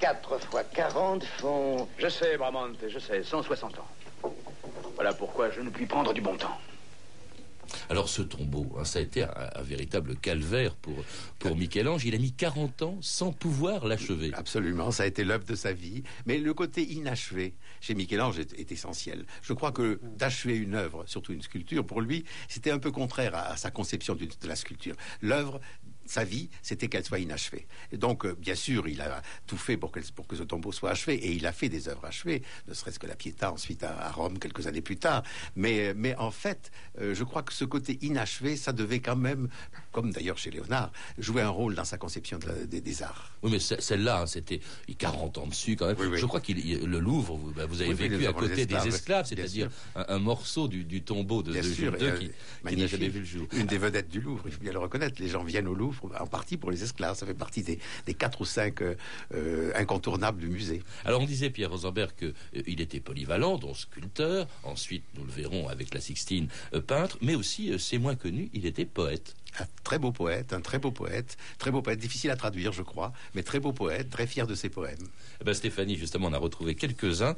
Quatre 0.00 0.38
fois 0.38 0.64
quarante 0.64 1.22
font... 1.24 1.86
Je 1.98 2.08
sais, 2.08 2.38
Bramante, 2.38 2.78
je 2.88 2.98
sais, 2.98 3.22
160 3.22 3.78
ans. 3.78 4.32
Voilà 4.94 5.12
pourquoi 5.12 5.50
je 5.50 5.60
ne 5.60 5.68
puis 5.68 5.84
prendre 5.84 6.14
du 6.14 6.22
bon 6.22 6.38
temps. 6.38 6.58
Alors 7.90 8.08
ce 8.08 8.22
tombeau, 8.22 8.76
hein, 8.78 8.84
ça 8.84 8.98
a 8.98 9.02
été 9.02 9.22
un, 9.22 9.62
véritable 9.62 10.16
calvaire 10.16 10.74
pour, 10.76 11.04
pour 11.38 11.56
Michel-Ange. 11.56 12.04
Il 12.04 12.14
a 12.14 12.18
mis 12.18 12.32
40 12.32 12.82
ans 12.82 12.98
sans 13.00 13.32
pouvoir 13.32 13.86
l'achever. 13.86 14.30
Absolument, 14.34 14.90
ça 14.90 15.04
a 15.04 15.06
été 15.06 15.24
l'œuvre 15.24 15.44
de 15.44 15.54
sa 15.54 15.72
vie. 15.72 16.02
Mais 16.26 16.38
le 16.38 16.54
côté 16.54 16.82
inachevé 16.82 17.54
chez 17.80 17.94
Michel-Ange 17.94 18.38
est, 18.38 18.72
essentiel. 18.72 19.24
Je 19.42 19.52
crois 19.52 19.72
que 19.72 20.00
d'achever 20.16 20.56
une 20.56 20.74
œuvre, 20.74 21.04
surtout 21.06 21.32
une 21.32 21.42
sculpture, 21.42 21.86
pour 21.86 22.00
lui, 22.00 22.24
c'était 22.48 22.70
un 22.70 22.78
peu 22.78 22.90
contraire 22.90 23.34
à, 23.34 23.56
sa 23.56 23.70
conception 23.70 24.14
de 24.14 24.28
la 24.46 24.56
sculpture. 24.56 24.94
L'œuvre 25.22 25.60
sa 26.10 26.24
vie, 26.24 26.48
c'était 26.62 26.88
qu'elle 26.88 27.04
soit 27.04 27.18
inachevée. 27.18 27.66
Et 27.92 27.96
donc, 27.96 28.24
euh, 28.24 28.34
bien 28.38 28.54
sûr, 28.54 28.88
il 28.88 29.00
a 29.00 29.22
tout 29.46 29.56
fait 29.56 29.76
pour, 29.76 29.92
que 29.92 30.00
ce 30.02 30.42
tombeau 30.42 30.72
soit 30.72 30.90
achevé, 30.90 31.14
et 31.14 31.32
il 31.32 31.46
a 31.46 31.52
fait 31.52 31.68
des 31.68 31.88
œuvres 31.88 32.04
achevées, 32.04 32.42
ne 32.66 32.74
serait-ce 32.74 32.98
que 32.98 33.06
la 33.06 33.16
Pietà 33.16 33.52
ensuite 33.52 33.82
à, 33.82 34.10
Rome 34.10 34.38
quelques 34.38 34.66
années 34.66 34.80
plus 34.80 34.96
tard. 34.96 35.22
Mais, 35.56 35.92
mais 35.94 36.14
en 36.16 36.30
fait, 36.30 36.70
euh, 37.00 37.14
je 37.14 37.24
crois 37.24 37.42
que 37.42 37.52
ce 37.52 37.64
côté 37.64 37.98
inachevé, 38.02 38.56
ça 38.56 38.72
devait 38.72 39.00
quand 39.00 39.16
même, 39.16 39.48
comme 39.92 40.12
d'ailleurs 40.12 40.38
chez 40.38 40.50
Léonard, 40.50 40.92
jouer 41.18 41.42
un 41.42 41.48
rôle 41.48 41.74
dans 41.74 41.84
sa 41.84 41.98
conception 41.98 42.38
des, 42.38 43.02
arts. 43.02 43.32
Oui, 43.42 43.50
mais 43.50 43.58
celle-là, 43.58 44.22
hein, 44.22 44.26
c'était 44.26 44.60
40 44.96 45.38
ans 45.38 45.46
dessus 45.46 45.76
quand 45.76 45.86
même. 45.86 46.16
Je 46.16 46.26
crois 46.26 46.40
que 46.40 46.52
le 46.52 46.98
Louvre, 46.98 47.36
vous, 47.36 47.52
bah, 47.52 47.64
avez 47.64 47.92
vécu 47.92 48.26
à 48.26 48.32
côté 48.32 48.66
des 48.66 48.88
esclaves, 48.88 49.26
c'est-à-dire 49.26 49.68
un, 49.94 50.18
morceau 50.18 50.68
du, 50.68 51.02
tombeau 51.02 51.42
de, 51.42 51.52
de 51.52 51.62
Jules 51.62 51.96
II 52.00 52.30
qui, 52.64 52.76
n'a 52.76 52.86
jamais 52.86 53.08
vu 53.08 53.20
le 53.20 53.24
jour. 53.24 53.46
Une 53.52 53.66
des 53.66 53.78
vedettes 53.78 54.08
du 54.08 54.20
Louvre, 54.20 54.42
il 54.46 54.52
faut 54.52 54.60
bien 54.60 54.72
le 54.72 54.78
reconnaître. 54.78 55.20
Les 55.20 55.28
gens 55.28 55.44
viennent 55.44 55.68
au 55.68 55.74
Louvre 55.74 55.97
en 56.18 56.26
partie 56.26 56.56
pour 56.56 56.70
les 56.70 56.82
esclaves. 56.82 57.16
Ça 57.16 57.26
fait 57.26 57.34
partie 57.34 57.62
des, 57.62 58.14
quatre 58.14 58.40
ou 58.40 58.44
cinq 58.44 58.82
euh, 58.82 58.94
euh, 59.34 59.72
incontournables 59.74 60.40
du 60.40 60.48
musée. 60.48 60.82
Alors 61.04 61.20
on 61.20 61.26
disait 61.26 61.50
Pierre 61.50 61.70
Rosenberg 61.70 62.12
qu'il 62.18 62.28
euh, 62.28 62.62
était 62.82 63.00
polyvalent, 63.00 63.58
dont 63.58 63.74
sculpteur. 63.74 64.46
Ensuite, 64.64 65.04
nous 65.16 65.24
le 65.24 65.30
verrons 65.30 65.68
avec 65.68 65.94
la 65.94 66.00
Sixtine, 66.00 66.48
peintre. 66.86 67.18
Mais 67.22 67.34
aussi, 67.34 67.78
c'est 67.78 67.98
moins 67.98 68.14
connu, 68.14 68.50
il 68.52 68.66
était 68.66 68.84
poète. 68.84 69.34
Un 69.60 69.66
très 69.82 69.98
beau 69.98 70.12
poète, 70.12 70.52
un 70.52 70.60
très 70.60 70.78
beau 70.78 70.90
poète, 70.90 71.38
très 71.58 71.70
beau 71.70 71.80
poète, 71.80 71.98
difficile 71.98 72.30
à 72.30 72.36
traduire, 72.36 72.72
je 72.72 72.82
crois, 72.82 73.12
mais 73.34 73.42
très 73.42 73.60
beau 73.60 73.72
poète, 73.72 74.10
très 74.10 74.26
fier 74.26 74.46
de 74.46 74.54
ses 74.54 74.68
poèmes. 74.68 75.08
Eh 75.40 75.44
ben 75.44 75.54
Stéphanie, 75.54 75.96
justement, 75.96 76.28
on 76.28 76.32
a 76.34 76.38
retrouvé 76.38 76.74
quelques-uns. 76.74 77.34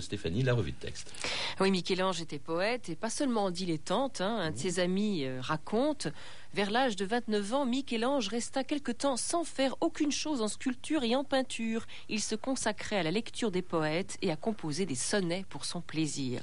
Stéphanie, 0.00 0.44
la 0.44 0.54
revue 0.54 0.70
de 0.70 0.76
texte. 0.76 1.12
Oui, 1.60 1.70
Michel-Ange 1.70 2.20
était 2.20 2.38
poète 2.38 2.88
et 2.88 2.96
pas 2.96 3.10
seulement 3.10 3.50
dilettante. 3.50 4.20
Hein, 4.20 4.36
un 4.38 4.50
de 4.52 4.58
ses 4.58 4.78
amis 4.78 5.26
raconte 5.40 6.08
vers 6.54 6.70
l'âge 6.70 6.96
de 6.96 7.04
29 7.04 7.54
ans, 7.54 7.64
Michel-Ange 7.64 8.28
resta 8.28 8.62
quelque 8.62 8.92
temps 8.92 9.16
sans 9.16 9.42
faire 9.44 9.74
aucune 9.80 10.12
chose 10.12 10.42
en 10.42 10.48
sculpture 10.48 11.02
et 11.02 11.16
en 11.16 11.24
peinture. 11.24 11.86
Il 12.08 12.20
se 12.20 12.34
consacrait 12.34 12.98
à 12.98 13.02
la 13.02 13.10
lecture 13.10 13.50
des 13.50 13.62
poètes 13.62 14.18
et 14.20 14.30
à 14.30 14.36
composer 14.36 14.84
des 14.84 14.94
sonnets 14.94 15.46
pour 15.48 15.64
son 15.64 15.80
plaisir. 15.80 16.42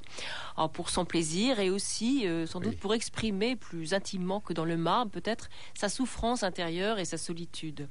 pour 0.74 0.90
son 0.90 1.06
plaisir 1.06 1.60
et 1.60 1.70
aussi 1.70 2.28
euh, 2.28 2.46
sans 2.46 2.60
doute 2.60 2.78
pour 2.80 2.94
exprimer 2.94 3.56
plus 3.56 3.94
intimement 3.94 4.40
que 4.40 4.54
dans 4.54 4.66
le 4.66 4.78
marbre 4.78 5.12
peut-être 5.12 5.50
sa 5.74 5.90
souffrance 5.90 6.44
intérieure 6.44 7.00
et 7.00 7.06
sa 7.06 7.18
solitude. 7.18 7.88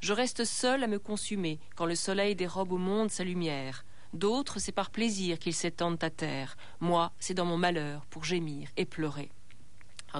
Je 0.00 0.12
reste 0.12 0.44
seul 0.44 0.84
à 0.84 0.86
me 0.86 0.98
consumer 0.98 1.58
quand 1.76 1.86
le 1.86 1.96
soleil 1.96 2.36
dérobe 2.36 2.72
au 2.72 2.78
monde 2.78 3.10
sa 3.10 3.24
lumière. 3.24 3.84
D'autres, 4.12 4.58
c'est 4.58 4.72
par 4.72 4.90
plaisir 4.90 5.38
qu'ils 5.38 5.54
s'étendent 5.54 6.02
à 6.02 6.10
terre. 6.10 6.56
Moi, 6.80 7.12
c'est 7.18 7.34
dans 7.34 7.44
mon 7.44 7.58
malheur 7.58 8.06
pour 8.06 8.24
gémir 8.24 8.68
et 8.76 8.84
pleurer 8.84 9.30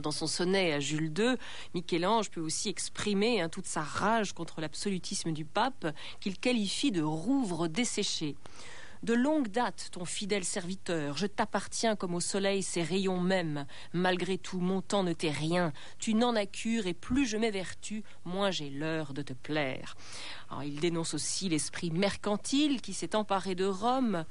dans 0.03 0.11
son 0.11 0.27
sonnet 0.27 0.73
à 0.73 0.81
Jules 0.81 1.13
II, 1.19 1.37
Michel-Ange 1.75 2.31
peut 2.31 2.41
aussi 2.41 2.69
exprimer 2.69 3.41
hein, 3.41 3.49
toute 3.49 3.67
sa 3.67 3.83
rage 3.83 4.33
contre 4.33 4.61
l'absolutisme 4.61 5.33
du 5.33 5.45
pape 5.45 5.87
qu'il 6.21 6.39
qualifie 6.39 6.93
de 6.93 7.03
rouvre 7.03 7.69
desséché. 7.69 8.37
De 9.05 9.15
longue 9.15 9.49
date, 9.49 9.91
ton 9.93 10.05
fidèle 10.05 10.45
serviteur, 10.45 11.17
je 11.17 11.27
t'appartiens 11.27 11.95
comme 11.95 12.15
au 12.15 12.21
soleil 12.21 12.65
ses 12.65 12.83
rayons 12.83 13.21
mêmes. 13.21 13.65
Malgré 13.93 14.39
tout, 14.39 14.59
mon 14.59 14.81
temps 14.83 15.05
ne 15.05 15.13
t'est 15.13 15.31
rien. 15.31 15.73
Tu 16.01 16.15
n'en 16.15 16.35
as 16.35 16.47
cure, 16.47 16.89
et 16.89 16.95
plus 16.95 17.27
je 17.27 17.37
m'évertue, 17.37 18.03
moins 18.25 18.51
j'ai 18.51 18.71
l'heure 18.71 19.15
de 19.15 19.23
te 19.23 19.33
plaire. 19.33 19.97
il 20.65 20.81
dénonce 20.81 21.15
aussi 21.15 21.49
l'esprit 21.49 21.93
mercantile 21.93 22.81
qui 22.81 22.93
s'est 22.93 23.15
emparé 23.15 23.55
de 23.55 23.67
Rome. 23.67 24.25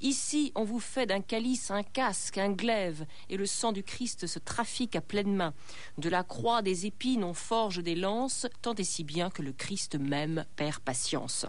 Ici, 0.00 0.52
on 0.54 0.64
vous 0.64 0.80
fait 0.80 1.06
d'un 1.06 1.20
calice 1.20 1.70
un 1.70 1.82
casque, 1.82 2.38
un 2.38 2.50
glaive, 2.50 3.06
et 3.28 3.36
le 3.36 3.46
sang 3.46 3.72
du 3.72 3.82
Christ 3.82 4.26
se 4.26 4.38
trafique 4.38 4.96
à 4.96 5.02
pleine 5.02 5.34
main. 5.34 5.52
De 5.98 6.08
la 6.08 6.24
croix 6.24 6.62
des 6.62 6.86
épines, 6.86 7.24
on 7.24 7.34
forge 7.34 7.82
des 7.82 7.94
lances, 7.94 8.46
tant 8.62 8.74
et 8.74 8.84
si 8.84 9.04
bien 9.04 9.28
que 9.28 9.42
le 9.42 9.52
Christ 9.52 9.96
même 9.96 10.46
perd 10.56 10.80
patience. 10.80 11.46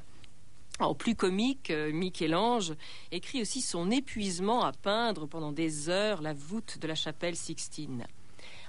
En 0.79 0.93
plus 0.93 1.15
comique, 1.15 1.69
euh, 1.69 1.91
Michel-Ange 1.93 2.73
écrit 3.11 3.41
aussi 3.41 3.61
son 3.61 3.91
épuisement 3.91 4.65
à 4.65 4.73
peindre 4.73 5.25
pendant 5.25 5.53
des 5.53 5.89
heures 5.89 6.21
la 6.21 6.33
voûte 6.33 6.79
de 6.79 6.87
la 6.87 6.95
chapelle 6.95 7.37
Sixtine. 7.37 8.05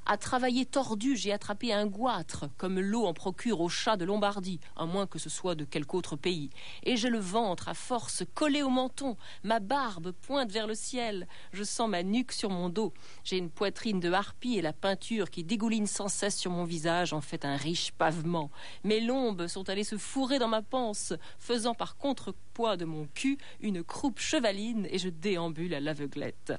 À 0.09 0.17
travailler 0.17 0.65
tordu, 0.65 1.17
j'ai 1.17 1.33
attrapé 1.33 1.73
un 1.73 1.87
goitre, 1.87 2.49
comme 2.59 2.79
l'eau 2.79 3.07
en 3.07 3.13
procure 3.13 3.61
aux 3.61 3.69
chats 3.69 3.97
de 3.97 4.05
Lombardie, 4.05 4.61
à 4.77 4.87
moins 4.87 5.09
que 5.09 5.19
ce 5.19 5.29
soit 5.29 5.57
de 5.57 5.65
quelque 5.65 5.97
autre 5.97 6.15
pays. 6.15 6.51
Et 6.85 6.97
j'ai 6.97 7.11
le 7.11 7.19
ventre 7.19 7.69
à 7.69 7.75
force 7.75 8.23
collé 8.35 8.63
au 8.63 8.69
menton, 8.69 9.17
ma 9.43 9.59
barbe 9.59 10.13
pointe 10.13 10.53
vers 10.53 10.69
le 10.69 10.77
ciel, 10.77 11.27
je 11.53 11.65
sens 11.65 11.91
ma 11.91 12.05
nuque 12.05 12.31
sur 12.31 12.51
mon 12.51 12.69
dos. 12.69 12.95
J'ai 13.25 13.37
une 13.37 13.51
poitrine 13.51 13.99
de 13.99 14.13
harpie 14.13 14.57
et 14.57 14.63
la 14.63 14.73
peinture 14.73 15.29
qui 15.29 15.43
dégouline 15.43 15.89
sans 15.89 16.07
cesse 16.07 16.37
sur 16.37 16.53
mon 16.53 16.65
visage 16.65 17.13
en 17.13 17.21
fait 17.21 17.45
un 17.45 17.57
riche 17.57 17.91
pavement. 17.91 18.53
Mes 18.85 19.01
lombes 19.01 19.49
sont 19.49 19.69
allées 19.69 19.83
se 19.83 19.99
fourrer 19.99 20.39
dans 20.39 20.47
ma 20.47 20.63
panse, 20.63 21.15
faisant 21.41 21.75
par 21.75 21.97
contrepoids 21.97 22.77
de 22.77 22.85
mon 22.85 23.09
cul 23.15 23.39
une 23.61 23.83
croupe 23.83 24.21
chevaline 24.21 24.87
et 24.91 24.99
je 24.99 25.09
déambule 25.09 25.75
à 25.75 25.81
l'aveuglette. 25.81 26.53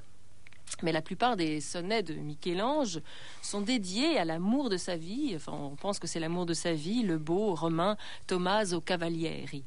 Mais 0.82 0.92
la 0.92 1.02
plupart 1.02 1.36
des 1.36 1.60
sonnets 1.60 2.02
de 2.02 2.14
Michel-Ange 2.14 3.00
sont 3.42 3.60
dédiés 3.60 4.18
à 4.18 4.24
l'amour 4.24 4.70
de 4.70 4.76
sa 4.76 4.96
vie. 4.96 5.32
Enfin, 5.34 5.52
on 5.52 5.76
pense 5.76 5.98
que 5.98 6.06
c'est 6.06 6.20
l'amour 6.20 6.46
de 6.46 6.54
sa 6.54 6.72
vie, 6.72 7.02
le 7.02 7.18
beau 7.18 7.54
romain 7.54 7.96
Tommaso 8.26 8.80
Cavalieri. 8.80 9.64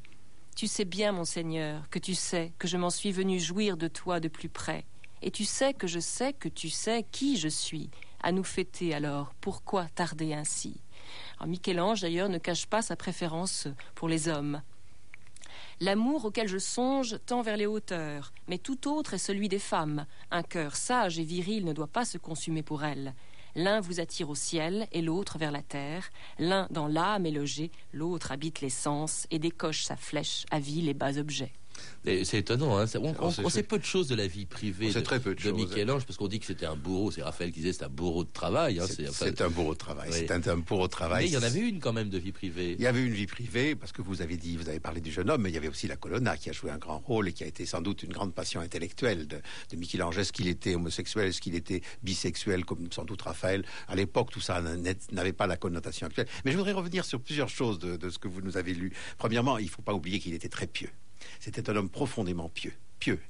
Tu 0.56 0.66
sais 0.66 0.84
bien, 0.84 1.12
mon 1.12 1.24
Seigneur, 1.24 1.88
que 1.90 1.98
tu 1.98 2.14
sais 2.14 2.52
que 2.58 2.68
je 2.68 2.76
m'en 2.76 2.90
suis 2.90 3.12
venu 3.12 3.40
jouir 3.40 3.76
de 3.76 3.88
toi 3.88 4.20
de 4.20 4.28
plus 4.28 4.48
près. 4.48 4.84
Et 5.22 5.30
tu 5.30 5.44
sais 5.44 5.72
que 5.72 5.86
je 5.86 6.00
sais 6.00 6.32
que 6.32 6.48
tu 6.48 6.68
sais 6.68 7.04
qui 7.10 7.36
je 7.36 7.48
suis. 7.48 7.90
À 8.22 8.32
nous 8.32 8.44
fêter 8.44 8.94
alors, 8.94 9.34
pourquoi 9.40 9.86
tarder 9.86 10.32
ainsi? 10.32 10.80
Michel-Ange, 11.46 12.00
d'ailleurs, 12.02 12.28
ne 12.28 12.38
cache 12.38 12.66
pas 12.66 12.82
sa 12.82 12.96
préférence 12.96 13.66
pour 13.94 14.08
les 14.08 14.28
hommes. 14.28 14.62
L'amour 15.82 16.26
auquel 16.26 16.46
je 16.46 16.58
songe 16.58 17.18
tend 17.26 17.42
vers 17.42 17.56
les 17.56 17.66
hauteurs, 17.66 18.32
mais 18.46 18.58
tout 18.58 18.88
autre 18.88 19.14
est 19.14 19.18
celui 19.18 19.48
des 19.48 19.58
femmes. 19.58 20.06
Un 20.30 20.44
cœur 20.44 20.76
sage 20.76 21.18
et 21.18 21.24
viril 21.24 21.64
ne 21.64 21.72
doit 21.72 21.88
pas 21.88 22.04
se 22.04 22.18
consumer 22.18 22.62
pour 22.62 22.84
elles. 22.84 23.16
L'un 23.56 23.80
vous 23.80 23.98
attire 23.98 24.30
au 24.30 24.36
ciel 24.36 24.86
et 24.92 25.02
l'autre 25.02 25.38
vers 25.38 25.50
la 25.50 25.60
terre. 25.60 26.08
L'un 26.38 26.68
dans 26.70 26.86
l'âme 26.86 27.26
est 27.26 27.32
logé, 27.32 27.72
l'autre 27.92 28.30
habite 28.30 28.60
les 28.60 28.70
sens 28.70 29.26
et 29.32 29.40
décoche 29.40 29.82
sa 29.82 29.96
flèche 29.96 30.46
à 30.52 30.60
vie 30.60 30.82
les 30.82 30.94
bas 30.94 31.18
objets. 31.18 31.52
C'est 32.04 32.38
étonnant, 32.38 32.78
hein 32.78 32.86
on, 33.20 33.48
sait 33.48 33.62
peu 33.62 33.78
de 33.78 33.84
choses 33.84 34.08
de 34.08 34.16
la 34.16 34.26
vie 34.26 34.44
privée 34.44 34.92
de, 34.92 35.00
très 35.00 35.20
peu 35.20 35.34
de, 35.34 35.50
Michel-Ange, 35.52 36.04
parce 36.04 36.16
qu'on 36.16 36.26
dit 36.26 36.40
que 36.40 36.46
c'était 36.46 36.66
un 36.66 36.74
bourreau, 36.74 37.12
c'est 37.12 37.22
Raphaël 37.22 37.52
qui 37.52 37.60
disait 37.60 37.72
c'est 37.72 37.84
un 37.84 37.88
bourreau 37.88 38.24
de 38.24 38.32
travail. 38.32 38.80
Hein, 38.80 38.86
c'est 38.88 39.40
un 39.40 39.48
bourreau 39.50 39.74
de 39.74 39.78
travail, 39.78 40.10
c'est 40.12 40.30
un, 40.48 40.56
bourreau 40.56 40.86
de 40.86 40.92
travail. 40.92 41.24
Mais 41.24 41.30
il 41.30 41.34
y 41.34 41.36
en 41.36 41.42
avait 41.42 41.60
une 41.60 41.78
quand 41.78 41.92
même 41.92 42.08
de 42.08 42.18
vie 42.18 42.32
privée. 42.32 42.74
Il 42.78 42.82
y 42.82 42.86
avait 42.86 43.04
une 43.04 43.12
vie 43.12 43.26
privée, 43.26 43.76
parce 43.76 43.92
que 43.92 44.02
vous 44.02 44.20
avez 44.20 44.36
dit, 44.36 44.56
vous 44.56 44.68
avez 44.68 44.80
parlé 44.80 45.00
du 45.00 45.12
jeune 45.12 45.30
homme, 45.30 45.42
mais 45.42 45.50
il 45.50 45.54
y 45.54 45.58
avait 45.58 45.68
aussi 45.68 45.86
la 45.86 45.96
colonna 45.96 46.36
qui 46.36 46.50
a 46.50 46.52
joué 46.52 46.70
un 46.70 46.78
grand 46.78 46.98
rôle 46.98 47.28
et 47.28 47.32
qui 47.32 47.44
a 47.44 47.46
été 47.46 47.66
sans 47.66 47.80
doute 47.80 48.02
une 48.02 48.12
grande 48.12 48.34
passion 48.34 48.60
intellectuelle 48.60 49.28
de, 49.28 49.40
de 49.70 49.76
Michel-Ange. 49.76 50.18
Est-ce 50.18 50.32
qu'il 50.32 50.48
était 50.48 50.74
homosexuel, 50.74 51.28
est-ce 51.28 51.40
qu'il 51.40 51.54
était 51.54 51.82
bisexuel, 52.02 52.64
comme 52.64 52.90
sans 52.90 53.04
doute 53.04 53.22
Raphaël? 53.22 53.64
À 53.86 53.94
l'époque, 53.94 54.30
tout 54.30 54.40
ça 54.40 54.60
n'avait 55.12 55.32
pas 55.32 55.46
la 55.46 55.56
connotation 55.56 56.08
actuelle. 56.08 56.26
Mais 56.44 56.50
je 56.50 56.56
voudrais 56.56 56.72
revenir 56.72 57.04
sur 57.04 57.20
plusieurs 57.20 57.48
choses 57.48 57.78
de, 57.78 57.96
de 57.96 58.10
ce 58.10 58.18
que 58.18 58.28
vous 58.28 58.40
nous 58.40 58.56
avez 58.56 58.74
lu. 58.74 58.92
Premièrement, 59.18 59.58
il 59.58 59.66
ne 59.66 59.70
faut 59.70 59.82
pas 59.82 59.94
oublier 59.94 60.18
qu'il 60.18 60.34
était 60.34 60.48
très 60.48 60.66
pieux. 60.66 60.90
C'était 61.40 61.70
un 61.70 61.76
homme 61.76 61.90
profondément 61.90 62.48
pieux 62.48 62.74
pieux, 63.02 63.20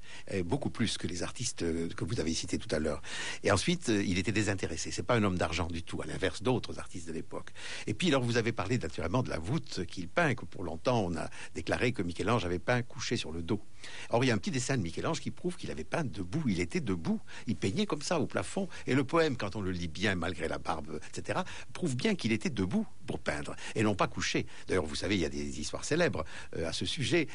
beaucoup 0.44 0.68
plus 0.68 0.98
que 0.98 1.06
les 1.06 1.22
artistes 1.22 1.62
euh, 1.62 1.88
que 1.96 2.04
vous 2.04 2.20
avez 2.20 2.34
cités 2.34 2.58
tout 2.58 2.68
à 2.74 2.78
l'heure. 2.78 3.00
Et 3.42 3.50
ensuite, 3.50 3.88
euh, 3.88 4.04
il 4.04 4.18
était 4.18 4.30
désintéressé. 4.30 4.90
C'est 4.90 5.02
pas 5.02 5.14
un 5.14 5.22
homme 5.24 5.38
d'argent 5.38 5.66
du 5.66 5.82
tout, 5.82 6.02
à 6.02 6.04
l'inverse 6.04 6.42
d'autres 6.42 6.78
artistes 6.78 7.08
de 7.08 7.12
l'époque. 7.14 7.52
Et 7.86 7.94
puis, 7.94 8.08
alors, 8.08 8.22
vous 8.22 8.36
avez 8.36 8.52
parlé 8.52 8.76
naturellement 8.76 9.22
de 9.22 9.30
la 9.30 9.38
voûte 9.38 9.86
qu'il 9.86 10.08
peint, 10.08 10.34
que 10.34 10.44
pour 10.44 10.62
longtemps, 10.62 11.00
on 11.00 11.16
a 11.16 11.30
déclaré 11.54 11.92
que 11.92 12.02
Michel-Ange 12.02 12.44
avait 12.44 12.58
peint 12.58 12.82
couché 12.82 13.16
sur 13.16 13.32
le 13.32 13.42
dos. 13.42 13.62
Or, 14.10 14.22
il 14.22 14.26
y 14.26 14.30
a 14.30 14.34
un 14.34 14.36
petit 14.36 14.50
dessin 14.50 14.76
de 14.76 14.82
Michel-Ange 14.82 15.20
qui 15.20 15.30
prouve 15.30 15.56
qu'il 15.56 15.70
avait 15.70 15.84
peint 15.84 16.04
debout. 16.04 16.42
Il 16.46 16.60
était 16.60 16.80
debout. 16.80 17.22
Il 17.46 17.56
peignait 17.56 17.86
comme 17.86 18.02
ça 18.02 18.20
au 18.20 18.26
plafond. 18.26 18.68
Et 18.86 18.94
le 18.94 19.04
poème, 19.04 19.38
quand 19.38 19.56
on 19.56 19.62
le 19.62 19.70
lit 19.70 19.88
bien, 19.88 20.16
malgré 20.16 20.48
la 20.48 20.58
barbe, 20.58 21.00
etc., 21.08 21.40
prouve 21.72 21.96
bien 21.96 22.14
qu'il 22.14 22.32
était 22.32 22.50
debout 22.50 22.86
pour 23.12 23.20
peindre 23.20 23.54
et 23.74 23.82
non 23.82 23.94
pas 23.94 24.08
couché. 24.08 24.46
D'ailleurs, 24.66 24.86
vous 24.86 24.94
savez, 24.94 25.16
il 25.16 25.20
y 25.20 25.24
a 25.24 25.28
des 25.28 25.60
histoires 25.60 25.84
célèbres 25.84 26.24
euh, 26.56 26.68
à 26.68 26.72
ce 26.72 26.86
sujet 26.86 27.28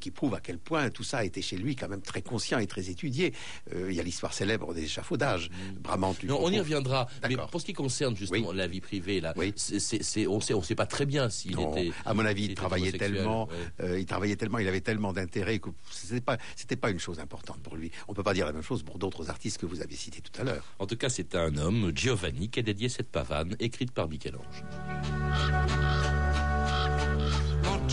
qui 0.00 0.10
prouvent 0.10 0.34
à 0.34 0.40
quel 0.40 0.58
point 0.58 0.90
tout 0.90 1.04
ça 1.04 1.24
été 1.24 1.42
chez 1.42 1.56
lui 1.56 1.76
quand 1.76 1.88
même 1.88 2.02
très 2.02 2.22
conscient 2.22 2.58
et 2.58 2.66
très 2.66 2.90
étudié. 2.90 3.32
Euh, 3.74 3.90
il 3.90 3.96
y 3.96 4.00
a 4.00 4.02
l'histoire 4.02 4.32
célèbre 4.32 4.74
des 4.74 4.84
échafaudages. 4.84 5.50
Bramante. 5.80 6.22
Non, 6.24 6.38
on 6.40 6.50
y 6.50 6.58
reviendra. 6.58 7.06
Mais 7.28 7.36
pour 7.50 7.60
ce 7.60 7.66
qui 7.66 7.72
concerne 7.72 8.16
justement 8.16 8.52
la 8.52 8.66
vie 8.66 8.80
privée, 8.80 9.20
là, 9.20 9.34
c'est, 9.56 10.26
on 10.26 10.40
sait, 10.40 10.54
on 10.54 10.62
sait 10.62 10.74
pas 10.74 10.86
très 10.86 11.06
bien 11.06 11.28
s'il 11.28 11.60
était. 11.60 11.90
À 12.04 12.14
mon 12.14 12.24
avis, 12.24 12.44
il, 12.44 12.54
travaillait 12.54 12.92
tellement, 12.92 13.48
euh, 13.80 13.98
il 13.98 14.06
travaillait 14.06 14.36
tellement, 14.36 14.58
il 14.58 14.68
avait 14.68 14.80
tellement 14.80 15.12
d'intérêt 15.12 15.58
que 15.58 15.70
c'était 15.90 16.20
pas, 16.20 16.38
c'était 16.56 16.76
pas 16.76 16.90
une 16.90 16.98
chose 16.98 17.20
importante 17.20 17.60
pour 17.60 17.76
lui. 17.76 17.90
On 18.08 18.14
peut 18.14 18.22
pas 18.22 18.34
dire 18.34 18.46
la 18.46 18.52
même 18.52 18.62
chose 18.62 18.82
pour 18.82 18.98
d'autres 18.98 19.30
artistes 19.30 19.58
que 19.58 19.66
vous 19.66 19.80
avez 19.80 19.94
cités 19.94 20.20
tout 20.20 20.40
à 20.40 20.44
l'heure. 20.44 20.64
En 20.78 20.86
tout 20.86 20.96
cas, 20.96 21.08
c'est 21.08 21.34
un 21.34 21.56
homme, 21.56 21.92
Giovanni, 21.94 22.48
qui 22.48 22.60
a 22.60 22.62
dédié 22.62 22.88
cette 22.88 23.10
pavane 23.10 23.56
écrite 23.60 23.92
par 23.92 24.08
Michel-Ange. 24.08 24.64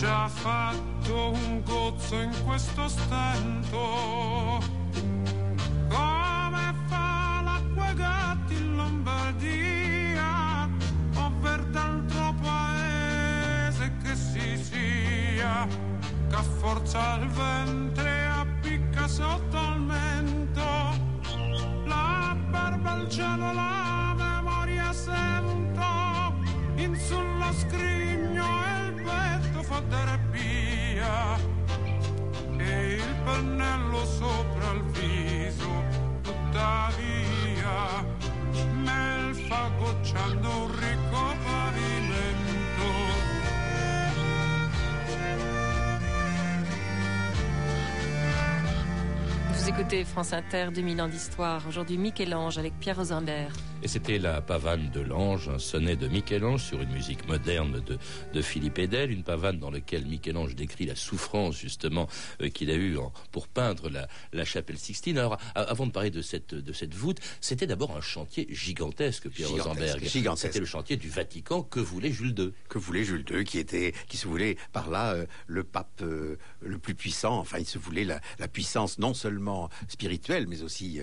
Già 0.02 0.26
fatto 0.26 1.30
un 1.30 1.62
gozzo 1.64 2.16
in 2.16 2.32
questo 2.44 2.88
stento. 2.88 4.58
Come 5.88 6.74
fa 6.86 7.40
l'acqua 7.44 7.92
gatti 7.92 8.54
in 8.54 8.74
Lombardia, 8.74 10.68
ovver 11.14 11.64
d'altro 11.66 12.34
paese 12.42 13.92
che 14.02 14.16
si 14.16 14.56
sia, 14.56 15.68
che 16.28 16.42
forza 16.58 17.18
il 17.22 17.28
ventre 17.28 18.26
appicca 18.26 19.06
sotto 19.06 19.56
il 19.56 19.82
mento. 19.82 20.64
La 21.86 22.36
barba 22.50 22.90
al 22.90 23.08
cielo, 23.08 23.52
la 23.52 24.01
scrigno 27.52 28.44
e 28.64 28.86
il 28.86 29.02
petto 29.02 29.62
fa 29.62 29.82
terapia 29.88 31.36
e 32.58 32.92
il 32.94 33.14
pennello 33.24 34.04
sopra 34.04 34.72
il 34.72 34.82
viso 34.92 35.70
tuttavia 36.22 38.04
me 38.74 39.34
fa 39.48 39.70
gocciando 39.78 40.48
un 40.48 40.80
ricco 40.80 41.34
pavimento 41.44 42.40
Vous 49.54 49.68
écoutez 49.68 50.04
France 50.04 50.32
Inter, 50.32 50.72
2000 50.72 51.00
ans 51.02 51.08
d'histoire. 51.08 51.62
Aujourd'hui, 51.68 51.96
Michel-Ange 51.96 52.58
avec 52.58 52.72
Pierre 52.80 52.96
Rosenberg. 52.96 53.52
Et 53.82 53.88
c'était 53.88 54.18
la 54.18 54.40
pavane 54.40 54.90
de 54.90 55.00
l'ange, 55.00 55.48
un 55.48 55.58
sonnet 55.58 55.96
de 55.96 56.06
Michel-Ange 56.06 56.62
sur 56.62 56.80
une 56.80 56.92
musique 56.92 57.26
moderne 57.26 57.80
de, 57.80 57.98
de 58.32 58.42
Philippe 58.42 58.78
Edel, 58.78 59.10
une 59.10 59.24
pavane 59.24 59.58
dans 59.58 59.72
laquelle 59.72 60.06
Michel-Ange 60.06 60.54
décrit 60.54 60.86
la 60.86 60.94
souffrance 60.94 61.58
justement 61.58 62.08
euh, 62.40 62.48
qu'il 62.48 62.70
a 62.70 62.76
eue 62.76 62.96
pour 63.32 63.48
peindre 63.48 63.90
la, 63.90 64.06
la, 64.32 64.44
chapelle 64.44 64.78
Sixtine. 64.78 65.18
Alors, 65.18 65.36
avant 65.56 65.86
de 65.86 65.90
parler 65.90 66.10
de 66.10 66.22
cette, 66.22 66.54
de 66.54 66.72
cette 66.72 66.94
voûte, 66.94 67.18
c'était 67.40 67.66
d'abord 67.66 67.96
un 67.96 68.00
chantier 68.00 68.46
gigantesque, 68.50 69.28
Pierre 69.28 69.50
Rosenberg. 69.50 70.00
C'était 70.36 70.60
le 70.60 70.66
chantier 70.66 70.96
du 70.96 71.08
Vatican 71.08 71.62
que 71.64 71.80
voulait 71.80 72.12
Jules 72.12 72.38
II. 72.38 72.52
Que 72.68 72.78
voulait 72.78 73.02
Jules 73.02 73.24
II, 73.28 73.42
qui 73.42 73.58
était, 73.58 73.94
qui 74.06 74.16
se 74.16 74.28
voulait 74.28 74.56
par 74.72 74.90
là 74.90 75.14
euh, 75.14 75.26
le 75.48 75.64
pape 75.64 76.02
euh, 76.02 76.38
le 76.60 76.78
plus 76.78 76.94
puissant. 76.94 77.38
Enfin, 77.38 77.58
il 77.58 77.66
se 77.66 77.78
voulait 77.78 78.04
la, 78.04 78.20
la 78.38 78.46
puissance 78.46 79.00
non 79.00 79.12
seulement 79.12 79.70
spirituelle, 79.88 80.46
mais 80.46 80.62
aussi 80.62 81.00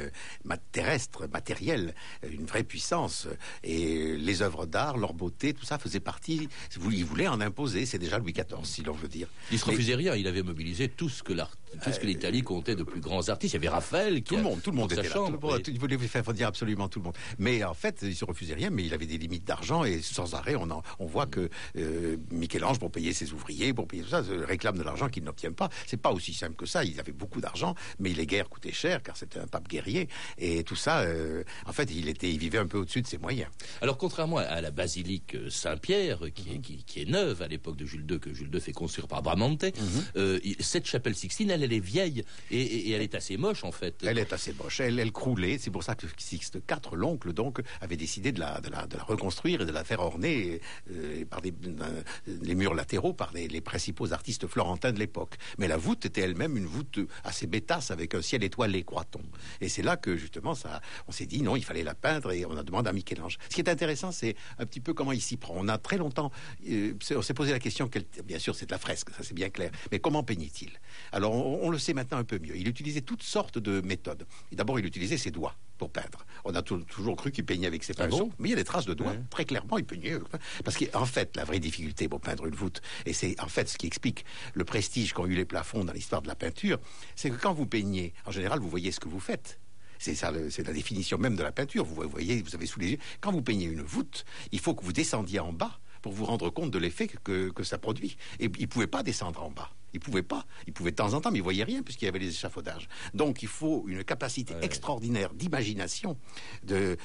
terrestre, 0.71 1.27
matérielle, 1.27 1.93
une 2.23 2.45
vraie 2.45 2.63
puissance. 2.69 3.27
Et 3.63 4.15
les 4.15 4.41
œuvres 4.41 4.65
d'art, 4.65 4.97
leur 4.97 5.13
beauté, 5.13 5.53
tout 5.53 5.65
ça 5.65 5.77
faisait 5.77 5.99
partie. 5.99 6.47
Il 6.89 7.03
voulait 7.03 7.27
en 7.27 7.41
imposer. 7.41 7.85
C'est 7.85 7.99
déjà 7.99 8.17
Louis 8.17 8.31
XIV, 8.31 8.63
si 8.63 8.81
l'on 8.83 8.93
veut 8.93 9.09
dire. 9.09 9.27
Il 9.51 9.59
se 9.59 9.65
refusait 9.65 9.95
rien. 9.95 10.15
Il 10.15 10.27
avait 10.27 10.43
mobilisé 10.43 10.87
tout 10.87 11.09
ce 11.09 11.21
que 11.21 11.33
l'art, 11.33 11.51
tout 11.83 11.91
ce 11.91 11.99
que 11.99 12.05
l'Italie 12.05 12.41
comptait 12.41 12.75
de 12.75 12.83
plus 12.83 13.01
grands 13.01 13.29
artistes. 13.29 13.53
Il 13.53 13.57
y 13.57 13.59
avait 13.59 13.69
Raphaël 13.69 14.15
qui 14.15 14.23
tout 14.23 14.37
le 14.37 14.43
monde, 14.43 14.61
tout 14.61 14.71
le 14.71 14.77
monde 14.77 14.91
était 14.91 15.03
là. 15.03 15.27
Il 15.67 15.79
voulait 15.79 15.97
faire 15.97 16.23
dire 16.33 16.47
absolument 16.47 16.87
tout 16.89 16.99
le 16.99 17.05
monde. 17.05 17.15
Mais 17.37 17.63
en 17.63 17.73
fait, 17.73 17.99
il 18.01 18.15
se 18.15 18.25
refusait 18.25 18.53
rien. 18.53 18.69
Mais 18.69 18.83
il 18.83 18.93
avait 18.93 19.05
des 19.05 19.17
limites 19.17 19.45
d'argent 19.45 19.83
et 19.83 20.01
sans 20.01 20.33
arrêt, 20.33 20.55
on, 20.55 20.67
on 20.99 21.05
voit 21.05 21.27
que 21.27 21.49
euh, 21.77 22.17
Michel-Ange, 22.31 22.79
pour 22.79 22.91
payer 22.91 23.13
ses 23.13 23.33
ouvriers, 23.33 23.73
pour 23.73 23.87
payer 23.87 24.03
tout 24.03 24.09
ça, 24.09 24.23
réclame 24.45 24.77
de 24.77 24.83
l'argent 24.83 25.09
qu'il 25.09 25.23
n'obtient 25.23 25.51
pas. 25.51 25.69
C'est 25.87 26.01
pas 26.01 26.11
aussi 26.11 26.33
simple 26.33 26.55
que 26.55 26.65
ça. 26.65 26.83
Il 26.83 26.99
avait 26.99 27.11
beaucoup 27.11 27.41
d'argent, 27.41 27.75
mais 27.99 28.09
les 28.09 28.25
guerres 28.25 28.49
coûtaient 28.49 28.71
cher 28.71 29.03
car 29.03 29.17
c'était 29.17 29.39
un 29.39 29.47
pape 29.47 29.67
guerrier 29.67 30.09
et 30.37 30.63
tout 30.63 30.75
ça. 30.75 31.01
Euh, 31.01 31.43
en 31.65 31.73
fait, 31.73 31.89
il 31.91 32.07
était, 32.09 32.31
il 32.31 32.39
vivait 32.39 32.57
un 32.57 32.67
peu 32.67 32.77
au-dessus 32.79 33.01
de 33.01 33.07
ses 33.07 33.17
moyens. 33.17 33.49
Alors, 33.81 33.97
contrairement 33.97 34.37
à 34.37 34.61
la 34.61 34.71
basilique 34.71 35.37
Saint-Pierre, 35.49 36.19
qui, 36.33 36.55
est, 36.55 36.59
qui, 36.59 37.01
est 37.01 37.09
neuve 37.09 37.41
à 37.41 37.47
l'époque 37.47 37.77
de 37.77 37.85
Jules 37.85 38.05
II, 38.09 38.19
que 38.19 38.33
Jules 38.33 38.49
II 38.53 38.59
fait 38.59 38.71
construire 38.71 39.07
par 39.07 39.21
Bramante, 39.21 39.63
mhm. 39.63 39.71
euh, 40.17 40.39
cette 40.59 40.85
chapelle 40.85 41.15
Sixtine, 41.15 41.49
elle, 41.49 41.58
elle 41.63 41.73
est 41.73 41.79
vieille 41.79 42.23
et, 42.51 42.91
elle 42.91 43.01
est 43.01 43.15
assez 43.15 43.37
moche 43.37 43.63
en 43.63 43.71
fait. 43.71 43.95
Elle 44.05 44.17
est 44.17 44.33
assez 44.33 44.53
moche. 44.53 44.79
Elle, 44.79 44.99
elle 44.99 45.11
croulait. 45.11 45.57
C'est 45.57 45.71
pour 45.71 45.83
ça 45.83 45.95
que 45.95 46.07
Sixte 46.17 46.55
IV, 46.55 46.95
l'oncle 46.95 47.33
donc, 47.33 47.61
avait 47.81 47.97
décidé 47.97 48.31
de 48.31 48.39
la, 48.39 48.61
de 48.61 48.69
la, 48.69 48.87
de 48.87 48.97
la, 48.97 49.03
reconstruire 49.03 49.61
et 49.61 49.65
de 49.65 49.71
la 49.71 49.83
faire 49.83 49.99
orner 49.99 50.61
euh, 50.91 51.25
par 51.25 51.41
des, 51.41 51.53
euh, 51.67 52.01
les 52.41 52.55
murs 52.55 52.73
latéraux 52.73 53.13
par 53.13 53.31
les, 53.33 53.47
les 53.47 53.61
principaux 53.61 54.13
artistes 54.13 54.47
florentins 54.47 54.91
de 54.91 54.99
l'époque. 54.99 55.35
Mais 55.57 55.67
la 55.67 55.77
voûte 55.77 56.05
était 56.05 56.21
elle-même 56.21 56.57
une 56.57 56.65
voûte 56.65 56.99
assez 57.23 57.47
bêtasse 57.47 57.91
avec 57.91 58.15
un 58.15 58.21
ciel 58.21 58.43
étoilé, 58.43 58.83
croit-on. 58.83 59.21
Et 59.61 59.69
c'est 59.69 59.81
là 59.81 59.97
que 59.97 60.15
justement 60.15 60.55
ça, 60.55 60.81
on 61.07 61.11
s'est 61.11 61.25
dit 61.25 61.41
non, 61.41 61.55
il 61.55 61.63
fallait 61.63 61.83
la 61.83 61.95
peindre 61.95 62.31
et 62.31 62.45
on 62.45 62.57
a 62.57 62.63
demandé 62.63 62.89
à 62.89 62.93
Michel-Ange. 62.93 63.37
Ce 63.49 63.55
qui 63.55 63.61
est 63.61 63.69
intéressant, 63.69 64.11
c'est 64.11 64.35
un 64.57 64.65
petit 64.65 64.79
peu 64.79 64.93
comment 64.93 65.11
il 65.11 65.21
s'y 65.21 65.37
prend. 65.37 65.53
On 65.57 65.67
a 65.67 65.77
très 65.77 65.97
longtemps, 65.97 66.31
euh, 66.69 66.93
on 67.15 67.21
s'est 67.21 67.33
posé 67.33 67.51
la 67.51 67.59
question, 67.59 67.89
bien 68.25 68.39
sûr 68.39 68.55
c'est 68.55 68.65
de 68.65 68.71
la 68.71 68.77
fresque, 68.77 69.09
ça 69.11 69.23
c'est 69.23 69.33
bien 69.33 69.49
clair, 69.49 69.71
mais 69.91 69.99
comment 69.99 70.23
peignait-il? 70.23 70.71
Alors 71.11 71.35
le 71.71 71.77
sait 71.77 71.93
maintenant 71.93 72.17
un 72.17 72.23
peu 72.23 72.39
mieux. 72.39 72.55
Il 72.55 72.67
utilisait 72.67 73.01
toutes 73.01 73.23
sortes 73.23 73.57
de 73.57 73.81
méthodes. 73.81 74.25
D'abord 74.51 74.79
il 74.79 74.85
utilisait 74.85 75.17
ses 75.17 75.31
doigts 75.31 75.55
pour 75.77 75.89
peindre. 75.89 76.25
On 76.45 76.53
a 76.53 76.61
toujours 76.61 77.15
cru 77.15 77.31
qu'il 77.31 77.45
peignait 77.45 77.67
avec 77.67 77.83
ses 77.83 77.93
ah 77.97 78.07
pinceaux, 78.07 78.31
mais 78.37 78.49
il 78.49 78.51
y 78.51 78.53
a 78.53 78.57
des 78.57 78.63
traces 78.63 78.85
de 78.85 78.93
doigts. 78.93 79.15
Très 79.29 79.45
clairement, 79.45 79.77
il 79.77 79.85
peignait. 79.85 80.17
Parce 80.63 80.77
qu'en 80.77 81.05
fait, 81.05 81.35
la 81.35 81.45
vraie 81.45 81.59
difficulté 81.59 82.07
pour 82.07 82.21
peindre 82.21 82.45
une 82.45 82.55
voûte, 82.55 82.81
et 83.05 83.13
c'est 83.13 83.39
en 83.39 83.47
fait 83.47 83.69
ce 83.69 83.77
qui 83.77 83.87
explique 83.87 84.25
le 84.53 84.65
prestige 84.65 85.13
qu'ont 85.13 85.25
eu 85.25 85.35
les 85.35 85.45
plafonds 85.45 85.85
dans 85.85 85.93
l'histoire 85.93 86.21
de 86.21 86.27
la 86.27 86.35
peinture, 86.35 86.77
c'est 87.15 87.29
que 87.29 87.35
quand 87.35 87.53
vous 87.53 87.65
peignez, 87.65 88.13
en 88.25 88.31
général, 88.31 88.59
vous 88.59 88.69
voyez 88.69 88.91
ce 88.91 88.99
que 88.99 89.07
vous 89.07 89.19
faites. 89.19 89.59
C'est 89.97 90.15
ça, 90.15 90.31
c'est 90.49 90.65
la 90.65 90.73
définition 90.73 91.17
même 91.17 91.35
de 91.35 91.43
la 91.43 91.51
peinture. 91.51 91.83
Vous 91.83 92.07
voyez, 92.09 92.41
vous 92.41 92.55
avez 92.55 92.65
sous 92.65 92.79
les 92.79 92.91
yeux. 92.91 92.97
Quand 93.19 93.31
vous 93.31 93.41
peignez 93.41 93.65
une 93.65 93.81
voûte, 93.81 94.23
il 94.51 94.59
faut 94.59 94.73
que 94.73 94.83
vous 94.83 94.93
descendiez 94.93 95.39
en 95.39 95.51
bas 95.51 95.79
pour 96.01 96.13
vous 96.13 96.23
rendre 96.23 96.49
compte 96.49 96.71
de 96.71 96.79
l'effet 96.79 97.07
que, 97.07 97.49
que, 97.49 97.63
ça 97.63 97.77
produit. 97.77 98.15
Et 98.39 98.45
il 98.45 98.61
ne 98.61 98.67
pouvait 98.67 98.87
pas 98.87 99.03
descendre 99.03 99.43
en 99.43 99.51
bas. 99.51 99.69
Il 99.93 99.99
pouvait 99.99 100.23
pas. 100.23 100.45
Il 100.67 100.73
pouvait 100.73 100.91
de 100.91 100.95
temps 100.95 101.13
en 101.13 101.21
temps, 101.21 101.31
mais 101.31 101.39
il 101.39 101.43
voyait 101.43 101.63
rien 101.63 101.83
puisqu'il 101.83 102.05
y 102.05 102.07
avait 102.07 102.19
les 102.19 102.29
échafaudages. 102.29 102.87
Donc 103.13 103.41
il 103.41 103.47
faut 103.47 103.85
une 103.87 104.03
capacité 104.03 104.53
extraordinaire 104.61 105.33
d'imagination 105.33 106.17
de, 106.63 106.97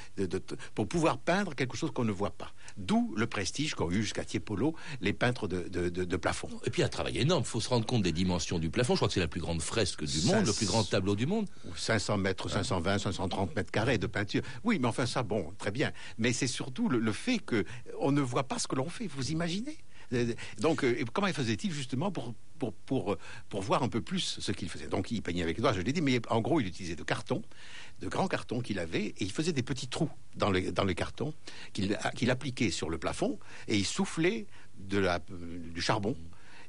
pour 0.74 0.88
pouvoir 0.88 1.18
peindre 1.18 1.54
quelque 1.54 1.76
chose 1.76 1.90
qu'on 1.90 2.04
ne 2.04 2.12
voit 2.12 2.30
pas. 2.30 2.52
D'où 2.76 3.14
le 3.16 3.26
prestige 3.26 3.74
qu'ont 3.74 3.90
eu 3.90 4.02
jusqu'à 4.02 4.24
Tiepolo 4.24 4.74
les 5.00 5.12
peintres 5.12 5.48
de, 5.48 6.16
plafond. 6.16 6.48
Et 6.64 6.70
puis 6.70 6.82
un 6.82 6.88
travail 6.88 7.18
énorme. 7.18 7.42
Il 7.44 7.48
faut 7.48 7.60
se 7.60 7.68
rendre 7.68 7.86
compte 7.86 8.02
des 8.02 8.12
dimensions 8.12 8.58
du 8.58 8.70
plafond. 8.70 8.94
Je 8.94 8.98
crois 8.98 9.08
que 9.08 9.14
c'est 9.14 9.20
la 9.20 9.28
plus 9.28 9.40
grande 9.40 9.60
fresque 9.60 10.04
du 10.04 10.22
monde, 10.22 10.46
le 10.46 10.52
plus 10.52 10.66
grand 10.66 10.84
tableau 10.84 11.16
du 11.16 11.26
monde. 11.26 11.46
500 11.76 12.18
mètres, 12.18 12.48
520, 12.48 12.98
530 12.98 13.56
mètres 13.56 13.70
carrés 13.70 13.98
de 13.98 14.06
peinture. 14.06 14.42
Oui, 14.62 14.78
mais 14.78 14.88
enfin 14.88 15.06
ça, 15.06 15.22
bon, 15.22 15.52
très 15.58 15.70
bien. 15.70 15.92
Mais 16.18 16.32
c'est 16.32 16.46
surtout 16.46 16.88
le, 16.88 16.98
le 16.98 17.12
fait 17.12 17.38
que 17.38 17.64
on 18.00 18.12
ne 18.12 18.20
voit 18.20 18.44
pas 18.44 18.58
ce 18.58 18.66
que 18.68 18.76
l'on 18.76 18.88
fait. 18.88 19.06
Vous 19.06 19.30
imaginez? 19.30 19.78
Donc, 20.58 20.84
euh, 20.84 21.04
comment 21.12 21.28
faisait-il 21.28 21.72
justement 21.72 22.10
pour, 22.10 22.34
pour, 22.58 22.72
pour, 22.72 23.16
pour, 23.48 23.62
voir 23.62 23.82
un 23.82 23.88
peu 23.88 24.00
plus 24.00 24.38
ce 24.40 24.52
qu'il 24.52 24.68
faisait? 24.68 24.86
Donc, 24.86 25.10
il 25.10 25.22
peignait 25.22 25.42
avec 25.42 25.56
les 25.56 25.62
doigts, 25.62 25.72
je 25.72 25.80
l'ai 25.80 25.92
dit, 25.92 26.02
mais 26.02 26.20
en 26.28 26.40
gros, 26.40 26.60
il 26.60 26.66
utilisait 26.66 26.96
de 26.96 27.02
cartons, 27.02 27.42
de 28.00 28.08
grands 28.08 28.28
cartons 28.28 28.60
qu'il 28.60 28.78
avait, 28.78 29.06
et 29.06 29.14
il 29.20 29.32
faisait 29.32 29.52
des 29.52 29.62
petits 29.62 29.88
trous 29.88 30.10
dans 30.36 30.50
les, 30.50 30.72
dans 30.72 30.86
cartons 30.94 31.34
qu'il 31.72 32.30
appliquait 32.30 32.70
sur 32.70 32.90
le 32.90 32.98
plafond, 32.98 33.38
et 33.68 33.76
il 33.76 33.86
soufflait 33.86 34.46
de 34.78 34.98
la, 34.98 35.20
du 35.28 35.80
charbon 35.80 36.16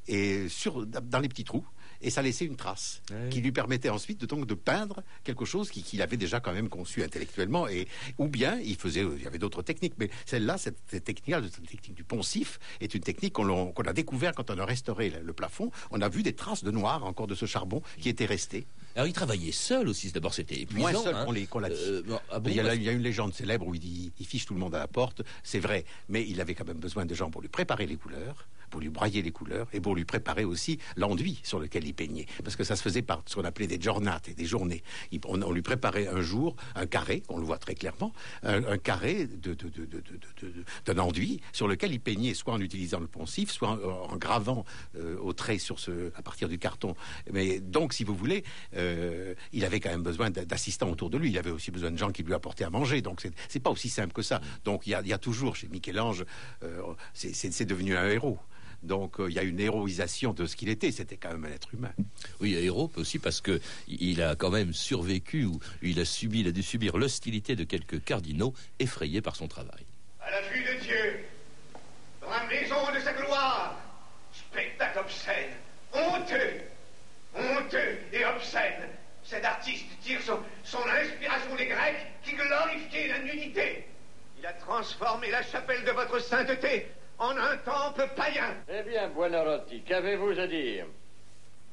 et 0.07 0.47
sur, 0.49 0.85
dans 0.85 1.19
les 1.19 1.29
petits 1.29 1.43
trous 1.43 1.65
et 2.01 2.09
ça 2.09 2.21
laissait 2.21 2.45
une 2.45 2.55
trace 2.55 3.01
qui 3.29 3.41
lui 3.41 3.51
permettait 3.51 3.89
ensuite 3.89 4.21
de, 4.21 4.25
donc, 4.25 4.45
de 4.45 4.53
peindre 4.53 5.03
quelque 5.23 5.45
chose 5.45 5.69
qu'il 5.69 6.01
avait 6.01 6.17
déjà 6.17 6.39
quand 6.39 6.53
même 6.53 6.69
conçu 6.69 7.03
intellectuellement. 7.03 7.67
Et, 7.67 7.87
ou 8.17 8.27
bien 8.27 8.59
il 8.59 8.75
faisait, 8.75 9.01
il 9.01 9.23
y 9.23 9.27
avait 9.27 9.39
d'autres 9.39 9.61
techniques, 9.61 9.95
mais 9.97 10.09
celle-là, 10.25 10.57
cette, 10.57 10.85
technique-là, 10.85 11.41
cette 11.43 11.67
technique 11.67 11.95
du 11.95 12.03
poncif, 12.03 12.59
est 12.81 12.93
une 12.93 13.01
technique 13.01 13.33
qu'on 13.33 13.71
a 13.73 13.93
découvert 13.93 14.33
quand 14.33 14.49
on 14.49 14.57
a 14.57 14.65
restauré 14.65 15.09
le, 15.09 15.33
plafond. 15.33 15.71
On 15.91 16.01
a 16.01 16.09
vu 16.09 16.23
des 16.23 16.33
traces 16.33 16.63
de 16.63 16.71
noir 16.71 17.03
encore 17.05 17.27
de 17.27 17.35
ce 17.35 17.45
charbon 17.45 17.81
qui 17.99 18.09
était 18.09 18.25
resté. 18.25 18.65
Alors 18.95 19.07
il 19.07 19.13
travaillait 19.13 19.51
seul 19.51 19.87
aussi. 19.89 20.11
D'abord 20.11 20.33
c'était 20.33 20.61
épuisant. 20.61 20.91
Moins 20.91 21.03
seul 21.03 21.15
hein. 21.15 21.25
qu'on 21.49 21.59
l'a 21.59 21.69
dit. 21.69 21.75
Euh, 21.79 22.01
ah 22.31 22.39
il, 22.45 22.53
y 22.55 22.59
a, 22.59 22.75
il, 22.75 22.83
y 22.83 22.89
a, 22.89 22.91
une 22.93 23.01
légende 23.03 23.33
célèbre 23.33 23.67
où 23.67 23.75
il 23.75 23.79
dit 23.79 24.11
il 24.19 24.25
fiche 24.25 24.45
tout 24.45 24.53
le 24.53 24.59
monde 24.59 24.75
à 24.75 24.79
la 24.79 24.87
porte. 24.87 25.21
C'est 25.43 25.59
vrai, 25.59 25.85
mais 26.09 26.25
il 26.27 26.39
avait 26.41 26.55
quand 26.55 26.65
même 26.67 26.77
besoin 26.79 27.05
de 27.05 27.13
gens 27.13 27.29
pour 27.29 27.41
lui 27.41 27.49
préparer 27.49 27.85
les 27.87 27.97
couleurs, 27.97 28.47
pour 28.69 28.79
lui 28.79 28.89
broyer 28.89 29.21
les 29.21 29.31
couleurs 29.31 29.67
et 29.73 29.79
pour 29.81 29.95
lui 29.95 30.05
préparer 30.05 30.45
aussi 30.45 30.79
l'enduit 30.95 31.39
sur 31.43 31.59
lequel 31.59 31.85
il 31.85 31.93
peignait. 31.93 32.25
Parce 32.43 32.55
que 32.55 32.63
ça 32.63 32.75
se 32.75 32.81
faisait 32.81 33.01
par 33.01 33.21
ce 33.25 33.35
qu'on 33.35 33.43
appelait 33.43 33.67
des 33.67 33.79
giornate, 33.79 34.29
des 34.35 34.45
journées. 34.45 34.81
Il- 35.11 35.19
on, 35.25 35.41
on 35.41 35.51
lui 35.51 35.61
préparait 35.61 36.07
un 36.07 36.21
jour 36.21 36.55
un 36.75 36.85
carré, 36.85 37.21
on 37.29 37.37
le 37.37 37.43
voit 37.45 37.57
très 37.57 37.75
clairement, 37.75 38.13
un, 38.43 38.63
un 38.65 38.77
carré 38.77 39.27
de- 39.27 39.53
de- 39.53 39.69
d'un 40.85 40.97
enduit 40.99 41.41
sur 41.51 41.67
lequel 41.67 41.91
il 41.93 41.99
peignait, 41.99 42.33
soit 42.33 42.53
en 42.53 42.61
utilisant 42.61 42.99
le 42.99 43.07
poncif, 43.07 43.51
soit 43.51 43.69
en, 43.69 44.13
en 44.13 44.15
gravant 44.17 44.65
euh, 44.97 45.17
au 45.19 45.33
trait 45.33 45.57
sur 45.57 45.79
ce, 45.79 46.11
à 46.15 46.21
partir 46.21 46.47
du 46.49 46.57
carton. 46.59 46.95
Mais 47.31 47.59
donc, 47.59 47.93
si 47.93 48.03
vous 48.03 48.15
voulez, 48.15 48.43
euh, 48.75 48.84
il 49.53 49.65
avait 49.65 49.79
quand 49.79 49.89
même 49.89 50.03
besoin 50.03 50.29
d'a- 50.29 50.45
d'assistants 50.45 50.89
autour 50.89 51.09
de 51.09 51.17
lui. 51.17 51.29
Il 51.29 51.37
avait 51.37 51.51
aussi 51.51 51.71
besoin 51.71 51.91
de 51.91 51.97
gens 51.97 52.11
qui 52.11 52.23
lui 52.23 52.33
apportaient 52.33 52.63
à 52.65 52.69
manger. 52.69 53.01
Donc, 53.01 53.21
c'est- 53.21 53.33
c'est 53.49 53.59
pas 53.59 53.69
aussi 53.69 53.89
simple 53.89 54.13
que 54.13 54.21
ça. 54.21 54.41
Donc, 54.63 54.85
il 54.87 54.91
y 54.91 54.93
a, 54.95 55.01
il 55.01 55.07
y 55.07 55.13
a 55.13 55.17
toujours 55.17 55.55
chez 55.55 55.67
Michel-Ange, 55.67 56.25
euh, 56.63 56.81
c'est- 57.13 57.33
c'est 57.33 57.51
c'est 57.51 57.65
devenu 57.65 57.95
un 57.95 58.07
héros. 58.09 58.39
Donc, 58.83 59.19
euh, 59.19 59.27
il 59.29 59.35
y 59.35 59.39
a 59.39 59.43
une 59.43 59.59
héroïsation 59.59 60.33
de 60.33 60.45
ce 60.45 60.55
qu'il 60.55 60.69
était. 60.69 60.91
C'était 60.91 61.17
quand 61.17 61.31
même 61.31 61.45
un 61.45 61.49
être 61.55 61.73
humain. 61.73 61.93
Oui, 62.39 62.53
héros 62.53 62.91
aussi 62.97 63.17
parce 63.17 63.41
que 63.41 63.59
il 63.87 64.21
a 64.21 64.35
quand 64.35 64.51
même 64.51 64.73
survécu 64.73 65.45
ou 65.45 65.59
il 65.81 65.99
a 65.99 66.05
subi, 66.05 66.41
il 66.41 66.47
a 66.47 66.51
dû 66.51 66.61
subir 66.61 66.97
l'hostilité 66.97 67.55
de 67.55 67.63
quelques 67.63 68.03
cardinaux 68.03 68.53
effrayés 68.79 69.21
par 69.21 69.35
son 69.35 69.47
travail. 69.47 69.85
À 70.21 70.29
la 70.29 70.41
vue 70.49 70.61
de 70.63 70.83
Dieu, 70.83 71.19
dans 72.21 72.29
la 72.29 72.45
maison 72.47 72.75
de 72.93 72.99
sa 72.99 73.13
gloire, 73.13 73.79
spectacle 74.51 74.99
obscène, 74.99 75.53
honteux, 75.93 76.61
honteux 77.35 77.97
et 78.13 78.25
obscène. 78.25 78.89
Cet 79.23 79.43
artiste 79.43 79.87
tire 80.01 80.21
son, 80.21 80.39
son 80.63 80.87
inspiration 80.87 81.55
des 81.55 81.65
Grecs 81.65 82.05
qui 82.23 82.33
glorifiaient 82.33 83.07
la 83.07 83.19
nudité. 83.19 83.85
Il 84.37 84.45
a 84.45 84.53
transformé 84.53 85.31
la 85.31 85.41
chapelle 85.41 85.83
de 85.83 85.91
votre 85.91 86.19
sainteté 86.19 86.87
en 87.17 87.35
un 87.35 87.57
temple 87.57 88.07
païen. 88.15 88.55
Eh 88.69 88.83
bien, 88.83 89.07
Buonarroti, 89.09 89.81
qu'avez-vous 89.81 90.39
à 90.39 90.47
dire? 90.47 90.85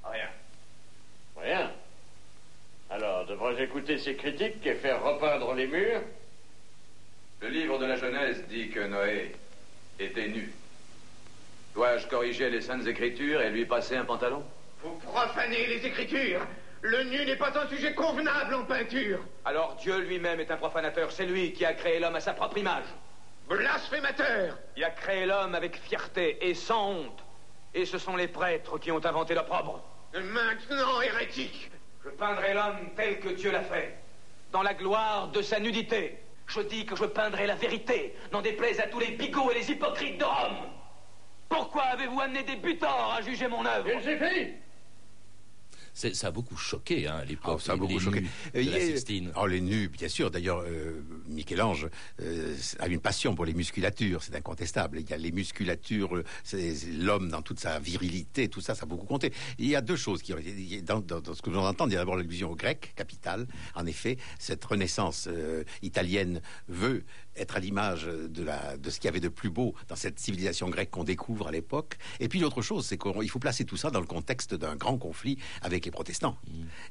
Rien. 0.05 0.29
Rien. 1.37 1.73
Alors, 2.91 3.27
devrais-je 3.27 3.63
écouter 3.63 3.99
ces 3.99 4.17
critiques 4.17 4.67
et 4.67 4.75
faire 4.75 5.03
repeindre 5.03 5.55
les 5.55 5.67
murs? 5.67 6.03
Le 7.41 7.49
livre 7.49 7.79
de 7.79 7.87
la 7.87 7.97
Genèse 7.97 8.47
dit 8.49 8.71
que 8.71 8.81
Noé 8.81 9.35
était 9.99 10.29
nu. 10.29 10.53
Dois-je 11.75 12.07
corriger 12.07 12.51
les 12.51 12.61
saintes 12.61 12.87
écritures 12.87 13.41
et 13.41 13.51
lui 13.51 13.67
passer 13.67 13.97
un 13.97 14.05
pantalon? 14.05 14.45
Vous 14.83 14.95
profanez 14.97 15.67
les 15.67 15.87
Écritures. 15.87 16.41
Le 16.81 17.05
nu 17.05 17.25
n'est 17.25 17.37
pas 17.37 17.57
un 17.57 17.69
sujet 17.69 17.95
convenable 17.95 18.55
en 18.55 18.65
peinture. 18.65 19.21
Alors 19.45 19.77
Dieu 19.77 19.99
lui-même 20.01 20.41
est 20.41 20.51
un 20.51 20.57
profanateur. 20.57 21.13
C'est 21.13 21.27
lui 21.27 21.53
qui 21.53 21.65
a 21.65 21.75
créé 21.75 22.01
l'homme 22.01 22.17
à 22.17 22.21
sa 22.21 22.35
propre 22.35 22.59
image. 22.59 22.85
Blasphémateur. 23.49 24.59
Il 24.77 24.83
a 24.83 24.91
créé 24.91 25.27
l'homme 25.27 25.55
avec 25.55 25.77
fierté 25.77 26.39
et 26.49 26.55
sans 26.55 26.91
honte. 26.91 27.25
Et 27.75 27.87
ce 27.87 27.99
sont 27.99 28.17
les 28.17 28.27
prêtres 28.27 28.79
qui 28.79 28.91
ont 28.91 29.05
inventé 29.05 29.35
l'opprobre. 29.35 29.85
Maintenant, 30.15 31.01
hérétique. 31.01 31.71
Je 32.05 32.11
peindrai 32.11 32.53
l'homme 32.55 32.91
tel 32.97 33.21
que 33.21 33.29
Dieu 33.29 33.53
l'a 33.53 33.63
fait, 33.63 33.97
dans 34.51 34.63
la 34.63 34.75
gloire 34.75 35.29
de 35.29 35.41
sa 35.41 35.61
nudité. 35.61 36.19
Je 36.49 36.61
dis 36.61 36.85
que 36.85 36.97
je 36.97 37.05
peindrai 37.05 37.47
la 37.47 37.55
vérité, 37.55 38.17
n'en 38.33 38.43
déplaise 38.43 38.81
à 38.81 38.89
tous 38.89 38.99
les 38.99 39.13
bigots 39.13 39.53
et 39.53 39.55
les 39.55 39.71
hypocrites 39.71 40.19
de 40.19 40.25
Rome. 40.25 40.57
Pourquoi 41.49 41.85
avez-vous 41.85 42.21
amené 42.21 42.43
des 42.43 42.57
butors 42.57 43.15
à 43.17 43.23
juger 43.23 43.47
mon 43.47 43.65
œuvre? 43.65 43.89
Ça 45.95 46.29
a 46.29 46.31
beaucoup 46.31 46.57
choqué 46.57 47.07
hein, 47.07 47.17
à 47.17 47.25
l'époque. 47.25 47.59
Ah, 47.61 47.65
ça 47.65 47.73
a 47.73 47.75
les- 47.75 47.81
beaucoup 47.81 47.93
les 47.93 48.01
choqué. 48.01 48.21
nus 48.23 48.29
Euh, 48.57 48.65
de 48.65 48.71
la 48.71 48.81
Sixtine. 48.81 49.33
Oh, 49.37 49.47
les 49.47 49.61
nus, 49.61 49.89
bien 49.89 50.09
sûr. 50.09 50.31
D'ailleurs, 50.31 50.65
euh, 50.67 51.03
Michel-Ange 51.29 51.89
euh, 52.21 52.57
a 52.79 52.89
une 52.89 53.01
passion 53.01 53.35
pour 53.35 53.45
les 53.45 53.53
musculatures, 53.53 54.23
c'est 54.23 54.35
incontestable. 54.35 55.01
Il 55.01 55.09
y 55.11 55.13
a 55.13 55.19
les 55.19 55.33
musculatures, 55.33 56.17
euh, 56.17 56.75
l'homme 56.99 57.29
dans 57.29 57.43
toute 57.43 57.61
sa 57.61 57.79
virilité, 57.79 58.49
tout 58.49 58.63
ça, 58.63 58.75
ça 58.75 58.85
a 58.85 58.87
beaucoup 58.87 59.07
compté. 59.07 59.33
Il 59.59 59.67
y 59.69 59.77
a 59.77 59.83
deux 59.83 59.97
choses 59.97 60.23
qui 60.23 60.33
dans, 60.83 61.01
dans- 61.01 61.21
dans 61.21 61.35
ce 61.35 61.43
que 61.43 61.51
nous 61.51 61.59
entendons. 61.59 61.91
Il 61.91 61.95
y 61.95 61.97
a 61.97 62.01
d'abord 62.01 62.17
l'allusion 62.17 62.51
au 62.51 62.57
grec, 62.57 62.93
capital. 62.97 63.47
En 63.75 63.85
effet, 63.87 64.17
cette 64.39 64.65
renaissance 64.65 65.29
italienne 65.83 66.41
veut 66.69 67.05
être 67.37 67.57
à 67.57 67.61
l'image 67.61 68.07
de, 68.07 68.43
la, 68.43 68.77
de 68.77 68.91
ce 68.91 68.97
qu'il 68.97 69.07
y 69.07 69.09
avait 69.09 69.21
de 69.21 69.29
plus 69.29 69.51
beau 69.51 69.75
dans 69.89 69.97
cette 69.97 70.19
civilisation 70.19 70.69
grecque 70.69 70.91
qu'on 70.91 71.05
découvre 71.05 71.49
à 71.49 71.51
l'époque. 71.51 71.97
Et 72.21 72.29
puis 72.29 72.41
l'autre 72.41 72.63
chose, 72.63 72.87
c'est 72.87 72.99
qu'il 72.99 73.31
faut 73.31 73.39
placer 73.39 73.65
tout 73.65 73.77
ça 73.77 73.91
dans 73.91 74.01
le 74.01 74.07
contexte 74.07 74.55
d'un 74.55 74.77
grand 74.77 74.99
conflit 74.99 75.39
avec 75.63 75.85
les 75.85 75.91
protestants. 75.91 76.37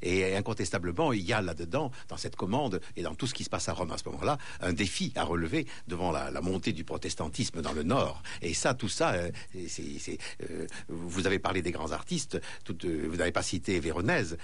Et 0.02 0.36
incontestablement, 0.36 1.14
il 1.14 1.22
y 1.22 1.34
a 1.34 1.42
là-dedans, 1.42 1.92
dans 2.08 2.18
cette 2.18 2.36
commande 2.36 2.82
et 2.96 3.04
dans 3.04 3.16
tout 3.16 3.28
ce 3.28 3.34
qui 3.34 3.44
se 3.44 3.50
passe 3.50 3.70
à 3.70 3.74
Rome 3.74 3.92
à 3.92 3.98
ce 3.98 4.08
moment-là, 4.10 4.38
un 4.62 4.74
défi 4.74 5.12
à 5.16 5.24
relever 5.24 5.68
devant 5.88 6.12
la, 6.12 6.32
la 6.32 6.42
montée 6.42 6.74
du 6.74 6.84
protestantisme 6.84 7.62
dans 7.62 7.74
le 7.74 7.84
Nord. 7.84 8.24
Et 8.42 8.54
ça, 8.54 8.74
tout 8.74 8.90
ça, 8.90 9.14
euh, 9.14 9.32
c'est, 9.68 10.00
c'est, 10.00 10.18
euh, 10.50 10.66
vous 10.88 11.28
avez 11.28 11.40
parlé 11.40 11.62
des 11.62 11.72
grands 11.72 11.92
artistes, 11.92 12.40
tout, 12.64 12.78
euh, 12.86 13.08
vous 13.10 13.18
n'avez 13.18 13.32
pas 13.32 13.44
cité 13.44 13.80
Véronèse. 13.80 14.38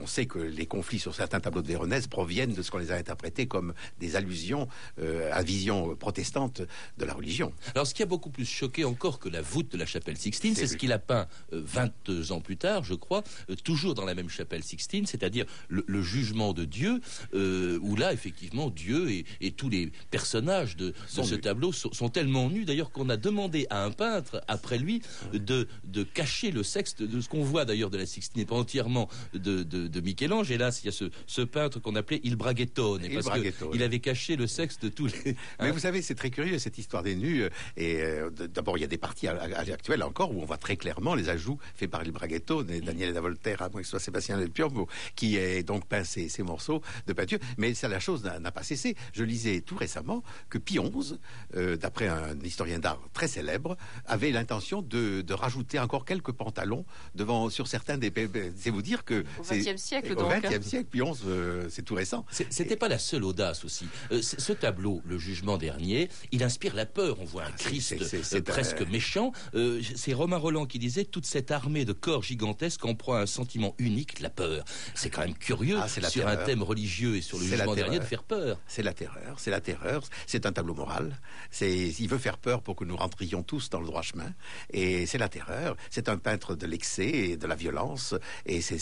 On 0.00 0.06
sait 0.06 0.26
que 0.26 0.38
les 0.38 0.66
conflits 0.66 0.98
sur 0.98 1.14
certains 1.14 1.40
tableaux 1.40 1.62
de 1.62 1.68
Véronèse 1.68 2.06
proviennent 2.06 2.52
de 2.52 2.62
ce 2.62 2.70
qu'on 2.70 2.78
les 2.78 2.92
a 2.92 2.96
interprétés 2.96 3.46
comme 3.46 3.74
des 3.98 4.16
allusions 4.16 4.68
euh, 4.98 5.19
à 5.32 5.42
vision 5.42 5.94
protestante 5.96 6.62
de 6.98 7.04
la 7.04 7.14
religion. 7.14 7.52
Alors, 7.74 7.86
ce 7.86 7.94
qui 7.94 8.02
a 8.02 8.06
beaucoup 8.06 8.30
plus 8.30 8.44
choqué 8.44 8.84
encore 8.84 9.18
que 9.18 9.28
la 9.28 9.42
voûte 9.42 9.70
de 9.72 9.78
la 9.78 9.86
chapelle 9.86 10.16
Sixtine, 10.16 10.54
C'est 10.54 10.66
ce 10.66 10.76
qu'il 10.76 10.92
a 10.92 10.98
peint 10.98 11.26
euh, 11.52 11.62
22 11.64 12.32
ans 12.32 12.40
plus 12.40 12.56
tard, 12.56 12.84
je 12.84 12.94
crois, 12.94 13.22
euh, 13.50 13.54
toujours 13.56 13.94
dans 13.94 14.04
la 14.04 14.14
même 14.14 14.28
chapelle 14.28 14.62
Sixtine, 14.62 15.06
c'est-à-dire 15.06 15.46
le, 15.68 15.84
le 15.86 16.02
jugement 16.02 16.52
de 16.52 16.64
Dieu, 16.64 17.00
euh, 17.34 17.78
où 17.82 17.96
là, 17.96 18.12
effectivement, 18.12 18.70
Dieu 18.70 19.10
et, 19.10 19.24
et 19.40 19.52
tous 19.52 19.68
les 19.68 19.92
personnages 20.10 20.76
de, 20.76 20.88
de 20.88 20.94
ce 21.22 21.34
nus. 21.34 21.40
tableau 21.40 21.72
sont, 21.72 21.92
sont 21.92 22.08
tellement 22.08 22.48
nus, 22.50 22.64
d'ailleurs, 22.64 22.90
qu'on 22.90 23.08
a 23.08 23.16
demandé 23.16 23.66
à 23.70 23.84
un 23.84 23.90
peintre, 23.90 24.42
après 24.48 24.78
lui, 24.78 25.02
de, 25.32 25.68
de 25.84 26.02
cacher 26.02 26.50
le 26.50 26.62
sexe 26.62 26.96
de, 26.96 27.06
de 27.06 27.20
ce 27.20 27.28
qu'on 27.28 27.42
voit 27.42 27.64
d'ailleurs 27.64 27.90
de 27.90 27.98
la 27.98 28.06
Sixtine, 28.06 28.42
et 28.42 28.46
pas 28.46 28.56
entièrement 28.56 29.08
de, 29.34 29.62
de, 29.62 30.00
Michel-Ange. 30.00 30.50
Hélas, 30.50 30.82
il 30.82 30.86
y 30.86 30.88
a 30.88 30.92
ce, 30.92 31.10
ce 31.26 31.42
peintre 31.42 31.80
qu'on 31.80 31.94
appelait 31.94 32.20
Il 32.24 32.36
Braghettone, 32.36 33.02
Il 33.04 33.14
parce 33.14 33.28
qu'il 33.72 33.82
avait 33.82 34.00
caché 34.00 34.36
le 34.36 34.46
sexe 34.46 34.78
de 34.80 34.88
tous 34.88 35.09
les... 35.24 35.36
Mais 35.60 35.70
vous 35.70 35.78
savez, 35.78 36.02
c'est 36.02 36.14
très 36.14 36.30
curieux 36.30 36.58
cette 36.58 36.78
histoire 36.78 37.02
des 37.02 37.14
nus. 37.14 37.42
euh, 37.42 37.48
Et 37.76 38.00
euh, 38.02 38.30
d'abord, 38.30 38.78
il 38.78 38.80
y 38.80 38.84
a 38.84 38.88
des 38.88 38.98
parties 38.98 39.28
à, 39.28 39.32
à- 39.40 39.64
l'actuelle 39.64 40.02
encore 40.02 40.34
où 40.34 40.40
on 40.40 40.44
voit 40.44 40.56
très 40.58 40.76
clairement 40.76 41.14
les 41.14 41.28
ajouts 41.28 41.58
faits 41.74 41.90
par 41.90 42.02
il 42.04 42.10
Braghetto, 42.12 42.64
et 42.68 42.80
Daniel 42.80 43.12
da 43.12 43.20
Voltaire, 43.20 43.62
à 43.62 43.68
moins 43.68 43.80
que 43.80 43.86
ce 43.86 43.90
soit 43.90 44.00
Sébastien 44.00 44.38
Del 44.38 44.50
Piombo, 44.50 44.88
qui 45.16 45.36
est 45.36 45.62
donc 45.62 45.86
peint 45.86 46.04
ces, 46.04 46.28
ces 46.28 46.42
morceaux 46.42 46.82
de 47.06 47.12
peinture. 47.12 47.38
Mais 47.58 47.74
ça, 47.74 47.88
la 47.88 48.00
chose 48.00 48.24
n'a 48.24 48.50
pas 48.52 48.62
cessé. 48.62 48.96
Je 49.12 49.24
lisais 49.24 49.60
tout 49.60 49.76
récemment 49.76 50.22
que 50.48 50.58
Pie 50.58 50.78
XI, 50.78 51.18
euh, 51.56 51.76
d'après 51.76 52.08
un 52.08 52.38
historien 52.42 52.78
d'art 52.78 53.00
très 53.12 53.28
célèbre, 53.28 53.76
avait 54.06 54.30
l'intention 54.30 54.82
de, 54.82 55.20
de 55.22 55.34
rajouter 55.34 55.78
encore 55.78 56.04
quelques 56.04 56.32
pantalons 56.32 56.84
devant 57.14 57.50
sur 57.50 57.66
certains 57.68 57.98
des. 57.98 58.12
C'est 58.56 58.70
vous 58.70 58.82
dire 58.82 59.04
que 59.04 59.24
Au 59.38 59.42
XXe 59.42 59.76
siècle, 59.80 60.12
Au 60.12 60.14
donc, 60.16 60.32
hein. 60.32 60.40
XXe 60.42 60.66
siècle, 60.66 60.86
Pie 60.90 61.00
XI, 61.00 61.22
euh, 61.26 61.66
c'est 61.70 61.82
tout 61.82 61.94
récent. 61.94 62.24
C'était 62.50 62.76
pas 62.76 62.88
la 62.88 62.98
seule 62.98 63.24
audace 63.24 63.64
aussi. 63.64 63.86
Euh, 64.12 64.20
ce 64.22 64.52
tableau, 64.52 64.99
le 65.04 65.18
jugement 65.18 65.58
dernier, 65.58 66.08
il 66.32 66.42
inspire 66.42 66.74
la 66.74 66.86
peur. 66.86 67.18
On 67.20 67.24
voit 67.24 67.44
un 67.44 67.52
c'est- 67.56 67.64
Christ 67.96 68.22
c'est- 68.22 68.42
presque 68.42 68.82
méchant. 68.82 69.32
Euh, 69.54 69.80
c'est 69.96 70.12
Romain 70.12 70.36
Roland 70.36 70.66
qui 70.66 70.78
disait 70.78 71.04
toute 71.04 71.26
cette 71.26 71.50
armée 71.50 71.84
de 71.84 71.92
corps 71.92 72.22
gigantesques 72.22 72.84
en 72.84 72.94
proie 72.94 73.18
à 73.18 73.22
un 73.22 73.26
sentiment 73.26 73.74
unique, 73.78 74.20
la 74.20 74.30
peur. 74.30 74.64
C'est 74.94 75.10
quand 75.10 75.22
même 75.22 75.34
curieux 75.36 75.78
Ah, 75.80 75.86
la 76.00 76.08
sur 76.10 76.26
un 76.26 76.36
thème 76.36 76.62
religieux 76.62 77.16
et 77.16 77.20
sur 77.20 77.38
le 77.38 77.44
jugement 77.44 77.74
dernier 77.74 77.98
de 77.98 78.04
faire 78.04 78.22
peur. 78.22 78.58
C'est 78.66 78.82
la 78.82 78.92
terreur, 78.92 79.38
c'est 79.38 79.50
la 79.50 79.60
terreur, 79.60 80.02
c'est 80.26 80.46
un 80.46 80.52
tableau 80.52 80.74
moral. 80.74 81.18
C'est, 81.50 81.70
il 81.98 82.08
veut 82.08 82.18
faire 82.18 82.38
peur 82.38 82.62
pour 82.62 82.76
que 82.76 82.84
nous 82.84 82.96
rentrions 82.96 83.42
tous 83.42 83.70
dans 83.70 83.80
le 83.80 83.86
droit 83.86 84.02
chemin. 84.02 84.32
Et 84.72 85.06
c'est 85.06 85.18
la 85.18 85.28
terreur. 85.28 85.76
C'est 85.90 86.08
un 86.08 86.16
peintre 86.18 86.54
de 86.54 86.66
l'excès 86.66 87.08
et 87.08 87.36
de 87.36 87.46
la 87.46 87.54
violence. 87.54 88.14
Et 88.46 88.60
c'est, 88.60 88.78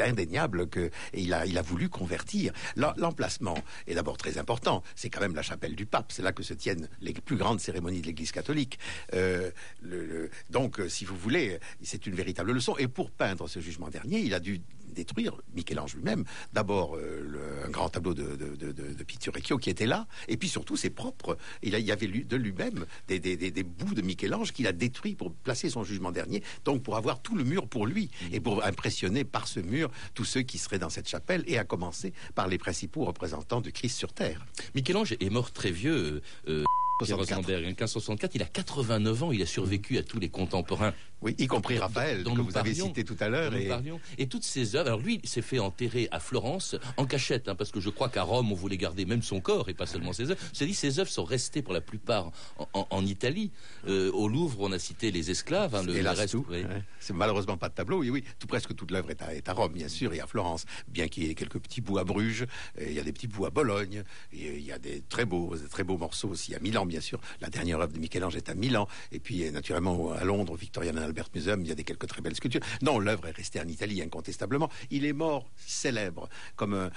indéniable 0.00 0.68
que 0.68 0.90
et 1.12 1.20
il 1.22 1.32
a, 1.34 1.46
il 1.46 1.58
a 1.58 1.62
voulu 1.62 1.88
convertir. 1.88 2.52
L'em- 2.76 2.94
L'emplacement 2.96 3.58
est 3.86 3.94
d'abord 3.94 4.16
très 4.16 4.38
important. 4.38 4.82
C'est 4.94 5.10
quand 5.10 5.20
même 5.20 5.34
la 5.40 5.42
chapelle 5.42 5.74
du 5.74 5.86
pape. 5.86 6.12
C'est 6.12 6.22
là 6.22 6.32
que 6.32 6.42
se 6.42 6.52
tiennent 6.52 6.88
les 7.00 7.14
plus 7.14 7.36
grandes 7.36 7.60
cérémonies 7.60 8.02
de 8.02 8.06
l'Église 8.06 8.30
catholique. 8.30 8.78
Euh, 9.14 9.50
le- 9.80 10.30
donc, 10.50 10.78
euh, 10.80 10.88
si 10.88 11.06
vous 11.06 11.16
voulez, 11.16 11.58
c'est 11.82 12.06
une 12.06 12.14
véritable 12.14 12.52
leçon. 12.52 12.76
Et 12.76 12.88
pour 12.88 13.10
peindre 13.10 13.48
ce 13.48 13.58
jugement 13.60 13.88
dernier, 13.88 14.18
il 14.20 14.34
a 14.34 14.40
dû 14.40 14.60
détruire 14.90 15.34
Michel-Ange 15.54 15.94
lui-même. 15.94 16.24
D'abord, 16.52 16.96
euh, 16.96 17.64
un 17.66 17.70
grand 17.70 17.88
tableau 17.88 18.14
de, 18.14 18.36
de, 18.36 18.56
de, 18.56 18.72
de, 18.72 18.94
de 18.94 19.04
Pinturicchio 19.04 19.58
qui 19.58 19.70
était 19.70 19.86
là, 19.86 20.06
et 20.28 20.36
puis 20.36 20.48
surtout 20.48 20.76
ses 20.76 20.90
propres. 20.90 21.36
Il, 21.62 21.78
y 21.78 21.92
avait 21.92 22.06
de 22.06 22.36
lui-même 22.36 22.86
des, 23.08 23.18
des, 23.18 23.36
des, 23.36 23.50
des 23.50 23.62
bouts 23.62 23.94
de 23.94 24.02
Michel-Ange 24.02 24.52
qu'il 24.52 24.66
a 24.66 24.72
détruits 24.72 25.14
pour 25.14 25.32
placer 25.32 25.70
son 25.70 25.84
jugement 25.84 26.12
dernier, 26.12 26.42
donc 26.64 26.82
pour 26.82 26.96
avoir 26.96 27.22
tout 27.22 27.36
le 27.36 27.44
mur 27.44 27.68
pour 27.68 27.86
lui, 27.86 28.10
et 28.32 28.40
pour 28.40 28.64
impressionner 28.64 29.24
par 29.24 29.46
ce 29.48 29.60
mur 29.60 29.90
tous 30.14 30.24
ceux 30.24 30.42
qui 30.42 30.58
seraient 30.58 30.78
dans 30.78 30.90
cette 30.90 31.08
chapelle, 31.08 31.44
et 31.46 31.58
à 31.58 31.64
commencer 31.64 32.12
par 32.34 32.48
les 32.48 32.58
principaux 32.58 33.04
représentants 33.04 33.60
du 33.60 33.72
Christ 33.72 33.96
sur 33.96 34.12
terre. 34.12 34.44
Michel-Ange 34.74 35.16
est 35.18 35.30
mort 35.30 35.52
très 35.52 35.70
vieux. 35.70 36.22
euh, 36.48 36.64
64. 37.06 37.36
Rosenberg, 37.38 37.64
en 37.64 37.66
1564, 37.68 38.34
il 38.34 38.42
a 38.42 38.46
89 38.46 39.22
ans, 39.22 39.32
il 39.32 39.42
a 39.42 39.46
survécu 39.46 39.98
à 39.98 40.02
tous 40.02 40.18
les 40.18 40.28
contemporains. 40.28 40.94
Oui, 41.22 41.34
y 41.38 41.46
compris 41.46 41.76
Raphaël, 41.78 42.22
dont 42.22 42.32
que 42.32 42.38
nous 42.38 42.44
vous 42.46 42.56
avez 42.56 42.72
cité 42.72 43.04
tout 43.04 43.16
à 43.20 43.28
l'heure. 43.28 43.54
Et... 43.54 43.68
Et 44.16 44.26
toutes 44.26 44.44
ces 44.44 44.74
œuvres. 44.74 44.86
Alors 44.88 45.00
lui, 45.00 45.20
il 45.22 45.28
s'est 45.28 45.42
fait 45.42 45.58
enterrer 45.58 46.08
à 46.12 46.18
Florence 46.20 46.76
en 46.96 47.04
cachette, 47.04 47.48
hein, 47.48 47.54
parce 47.54 47.70
que 47.70 47.78
je 47.80 47.90
crois 47.90 48.08
qu'à 48.08 48.22
Rome, 48.22 48.50
on 48.50 48.54
voulait 48.54 48.78
garder 48.78 49.04
même 49.04 49.22
son 49.22 49.40
corps 49.40 49.68
et 49.68 49.74
pas 49.74 49.84
seulement 49.86 50.14
ses 50.14 50.30
œuvres. 50.30 50.40
C'est 50.54 50.64
dit, 50.66 50.72
ces 50.74 50.98
œuvres 50.98 51.10
sont 51.10 51.24
restées 51.24 51.60
pour 51.60 51.74
la 51.74 51.82
plupart 51.82 52.30
en, 52.58 52.68
en- 52.72 52.86
en 52.88 53.04
Italie. 53.04 53.50
Euh, 53.86 54.10
au 54.12 54.28
Louvre, 54.28 54.56
on 54.60 54.72
a 54.72 54.78
cité 54.78 55.10
les 55.10 55.30
esclaves. 55.30 55.74
hein, 55.74 55.82
le, 55.82 55.92
le 55.92 55.98
Hélas, 55.98 56.18
reste. 56.18 56.32
tout. 56.32 56.46
oui. 56.48 56.64
C'est 57.00 57.12
malheureusement 57.12 57.58
pas 57.58 57.68
de 57.68 57.74
tableau. 57.74 57.98
Oui, 57.98 58.08
oui, 58.08 58.24
tout 58.38 58.46
presque 58.46 58.74
toute 58.74 58.90
l'œuvre 58.90 59.10
est 59.10 59.20
à, 59.20 59.34
est 59.34 59.46
à 59.48 59.52
Rome, 59.52 59.72
bien 59.74 59.88
sûr, 59.88 60.14
et 60.14 60.20
à 60.20 60.26
Florence. 60.26 60.64
Bien 60.88 61.08
qu'il 61.08 61.24
y 61.24 61.30
ait 61.30 61.34
quelques 61.34 61.58
petits 61.58 61.82
bouts 61.82 61.98
à 61.98 62.04
Bruges, 62.04 62.46
et 62.78 62.88
il 62.88 62.94
y 62.94 62.98
a 63.00 63.02
des 63.04 63.12
petits 63.12 63.26
bouts 63.28 63.44
à 63.44 63.50
Bologne, 63.50 64.04
et 64.32 64.56
il 64.56 64.64
y 64.64 64.72
a 64.72 64.78
des 64.78 65.02
très 65.02 65.26
beaux, 65.26 65.54
des 65.54 65.68
très 65.68 65.84
beaux 65.84 65.98
morceaux 65.98 66.28
aussi 66.28 66.54
à 66.54 66.58
Milan, 66.60 66.86
bien 66.90 67.00
sûr. 67.00 67.18
La 67.40 67.48
dernière 67.48 67.80
œuvre 67.80 67.92
de 67.94 67.98
Michel-Ange 67.98 68.36
est 68.36 68.48
à 68.50 68.54
Milan, 68.54 68.86
et 69.12 69.18
puis 69.20 69.46
euh, 69.46 69.50
naturellement 69.50 70.12
à 70.12 70.24
Londres, 70.24 70.52
au 70.52 70.56
Victorian 70.56 70.92
and 70.96 71.02
Albert 71.02 71.28
Museum, 71.34 71.62
il 71.62 71.68
y 71.68 71.72
a 71.72 71.74
des 71.74 71.84
quelques 71.84 72.06
très 72.06 72.20
belles 72.20 72.34
sculptures. 72.36 72.60
Non, 72.82 72.98
l'œuvre 72.98 73.26
est 73.28 73.36
restée 73.36 73.60
en 73.60 73.68
Italie 73.68 74.02
incontestablement. 74.02 74.68
Il 74.90 75.04
est 75.06 75.12
mort 75.14 75.48
célèbre, 75.56 76.28
comme 76.56 76.74
euh, 76.74 76.90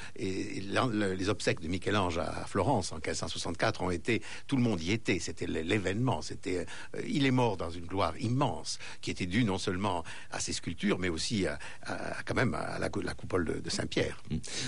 les 1.16 1.30
obsèques 1.30 1.60
de 1.62 1.68
Michel-Ange 1.68 2.18
à 2.18 2.46
Florence 2.48 2.92
en 2.92 2.96
1564 2.96 3.82
ont 3.84 3.92
été, 3.92 4.22
tout 4.48 4.56
le 4.58 4.64
monde 4.64 4.82
y 4.82 4.92
était, 4.92 5.20
c'était 5.20 5.46
l'événement, 5.48 6.22
c'était, 6.22 6.66
euh, 6.96 7.02
il 7.08 7.26
est 7.26 7.32
mort 7.32 7.58
dans 7.58 7.70
une 7.70 7.86
gloire 7.86 8.18
immense 8.20 8.80
qui 9.02 9.12
était 9.12 9.26
due 9.26 9.44
non 9.44 9.58
seulement 9.58 10.04
à 10.32 10.40
ses 10.40 10.54
sculptures, 10.54 11.00
mais 11.00 11.10
aussi 11.10 11.46
à, 11.48 11.60
quand 12.26 12.36
même 12.36 12.54
à 12.54 12.80
la, 12.80 12.90
cou- 12.90 13.02
la 13.02 13.14
coupole 13.14 13.62
de, 13.62 13.70
Saint-Pierre. 13.70 14.22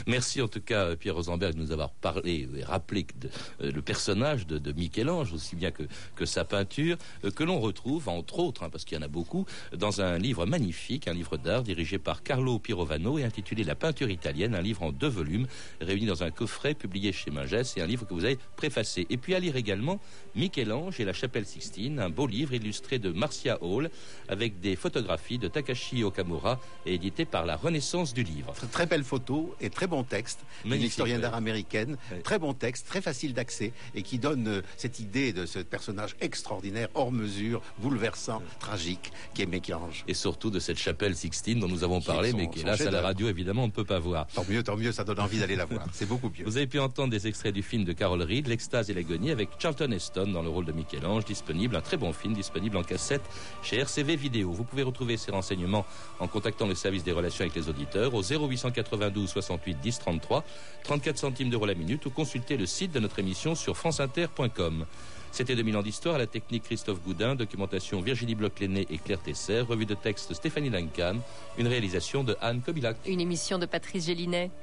Merci 0.07 0.41
en 0.41 0.47
tout 0.47 0.61
cas 0.61 0.95
Pierre 0.95 1.15
Rosenberg 1.15 1.53
de 1.55 1.59
nous 1.59 1.71
avoir 1.71 1.91
parlé 1.91 2.47
et 2.55 2.63
rappelé 2.63 3.05
de- 3.15 3.29
le 3.71 3.81
personnage 3.81 4.47
de 4.47 4.71
Michel-Ange, 4.71 5.14
aussi 5.21 5.55
bien 5.55 5.71
que, 5.71 5.83
que 6.15 6.25
sa 6.25 6.45
peinture, 6.45 6.97
euh, 7.23 7.31
que 7.31 7.43
l'on 7.43 7.59
retrouve 7.59 8.09
entre 8.09 8.39
autres, 8.39 8.63
hein, 8.63 8.69
parce 8.69 8.85
qu'il 8.85 8.97
y 8.97 8.99
en 8.99 9.03
a 9.03 9.07
beaucoup, 9.07 9.45
dans 9.75 10.01
un 10.01 10.17
livre 10.17 10.45
magnifique, 10.45 11.07
un 11.07 11.13
livre 11.13 11.37
d'art 11.37 11.63
dirigé 11.63 11.97
par 11.97 12.23
Carlo 12.23 12.59
Pirovano 12.59 13.17
et 13.17 13.23
intitulé 13.23 13.63
La 13.63 13.75
peinture 13.75 14.09
italienne, 14.09 14.55
un 14.55 14.61
livre 14.61 14.83
en 14.83 14.91
deux 14.91 15.07
volumes 15.07 15.47
réuni 15.81 16.05
dans 16.05 16.23
un 16.23 16.31
coffret 16.31 16.73
publié 16.73 17.11
chez 17.11 17.31
Mingès 17.31 17.75
et 17.77 17.81
un 17.81 17.87
livre 17.87 18.05
que 18.05 18.13
vous 18.13 18.25
avez 18.25 18.37
préfacé. 18.55 19.05
Et 19.09 19.17
puis 19.17 19.35
à 19.35 19.39
lire 19.39 19.55
également 19.55 19.99
Michel-Ange 20.35 20.99
et 20.99 21.05
la 21.05 21.13
chapelle 21.13 21.45
Sixtine, 21.45 21.99
un 21.99 22.09
beau 22.09 22.27
livre 22.27 22.53
illustré 22.53 22.99
de 22.99 23.11
Marcia 23.11 23.57
Hall 23.61 23.89
avec 24.27 24.59
des 24.59 24.75
photographies 24.75 25.37
de 25.37 25.47
Takashi 25.47 26.03
Okamura 26.03 26.59
et 26.85 26.95
édité 26.95 27.25
par 27.25 27.45
la 27.45 27.55
Renaissance 27.55 28.13
du 28.13 28.23
livre. 28.23 28.53
Très, 28.53 28.67
très 28.67 28.85
belle 28.85 29.03
photo 29.03 29.55
et 29.61 29.69
très 29.69 29.87
bon 29.87 30.03
texte. 30.03 30.41
Une 30.65 30.73
historienne 30.81 31.21
d'art 31.21 31.35
américaine. 31.35 31.97
Ouais. 32.11 32.19
Très 32.19 32.39
bon 32.39 32.53
texte, 32.53 32.87
très 32.87 33.01
facile 33.01 33.33
d'accès 33.33 33.71
et 33.93 34.01
qui 34.01 34.19
donne 34.19 34.47
euh, 34.47 34.61
cette 34.77 34.94
idée 34.99 35.33
de 35.33 35.45
ce 35.45 35.59
personnage 35.59 36.15
extraordinaire, 36.21 36.87
hors 36.95 37.11
mesure, 37.11 37.61
bouleversant, 37.79 38.41
tragique, 38.59 39.11
qui 39.33 39.41
est 39.41 39.45
Michel-Ange. 39.45 40.03
et 40.07 40.13
surtout 40.13 40.49
de 40.49 40.59
cette 40.59 40.77
chapelle 40.77 41.15
Sixtine 41.15 41.59
dont 41.59 41.67
nous 41.67 41.83
avons 41.83 42.01
parlé, 42.01 42.31
son- 42.31 42.37
mais 42.37 42.49
qui 42.49 42.59
hélas 42.61 42.81
à 42.81 42.91
la 42.91 43.01
radio 43.01 43.27
évidemment 43.29 43.63
on 43.63 43.67
ne 43.67 43.71
peut 43.71 43.83
pas 43.85 43.99
voir. 43.99 44.27
Tant 44.33 44.45
mieux, 44.49 44.63
tant 44.63 44.75
mieux, 44.77 44.91
ça 44.91 45.03
donne 45.03 45.19
envie 45.19 45.39
d'aller 45.39 45.55
la 45.55 45.65
voir. 45.65 45.85
C'est 45.93 46.07
beaucoup 46.07 46.29
mieux. 46.37 46.45
Vous 46.45 46.57
avez 46.57 46.67
pu 46.67 46.79
entendre 46.79 47.09
des 47.09 47.27
extraits 47.27 47.53
du 47.53 47.63
film 47.63 47.83
de 47.83 47.93
Carol 47.93 48.21
Reed, 48.21 48.47
L'Extase 48.47 48.89
et 48.89 48.93
l'agonie, 48.93 49.31
avec 49.31 49.49
Charlton 49.59 49.91
Heston 49.91 50.27
dans 50.27 50.41
le 50.41 50.49
rôle 50.49 50.65
de 50.65 50.71
Michel-Ange, 50.71 51.25
disponible, 51.25 51.75
un 51.75 51.81
très 51.81 51.97
bon 51.97 52.13
film, 52.13 52.33
disponible 52.33 52.77
en 52.77 52.83
cassette 52.83 53.23
chez 53.63 53.77
RCV 53.77 54.15
Vidéo. 54.15 54.51
Vous 54.51 54.63
pouvez 54.63 54.83
retrouver 54.83 55.17
ces 55.17 55.31
renseignements 55.31 55.85
en 56.19 56.27
contactant 56.27 56.67
le 56.67 56.75
service 56.75 57.03
des 57.03 57.11
relations 57.11 57.43
avec 57.43 57.55
les 57.55 57.69
auditeurs 57.69 58.13
au 58.13 58.21
0892 58.23 59.29
68 59.29 59.79
10 59.79 59.99
33, 59.99 60.43
34 60.83 61.17
centimes 61.17 61.49
d'euros 61.49 61.65
la 61.65 61.73
minute 61.75 62.05
ou 62.05 62.09
consulter 62.09 62.57
le 62.57 62.65
site 62.65 62.91
de 62.91 62.99
notre 62.99 63.19
émission 63.19 63.55
sur 63.55 63.75
franceinter.com. 63.77 64.84
C'était 65.31 65.55
2000 65.55 65.75
ans 65.75 65.81
d'histoire 65.81 66.17
la 66.17 66.27
technique 66.27 66.63
Christophe 66.63 67.01
Goudin, 67.01 67.35
documentation 67.35 67.99
Virginie 68.01 68.35
Bloch-Lenné 68.35 68.87
et 68.89 68.97
Claire 68.97 69.21
Tesser, 69.21 69.59
revue 69.59 69.85
de 69.85 69.93
texte 69.93 70.33
Stéphanie 70.33 70.69
Duncan, 70.69 71.17
une 71.57 71.67
réalisation 71.67 72.23
de 72.23 72.37
Anne 72.39 72.61
Kobilac. 72.61 72.95
Une 73.05 73.19
émission 73.19 73.59
de 73.59 73.65
Patrice 73.65 74.05
Gélinet. 74.05 74.49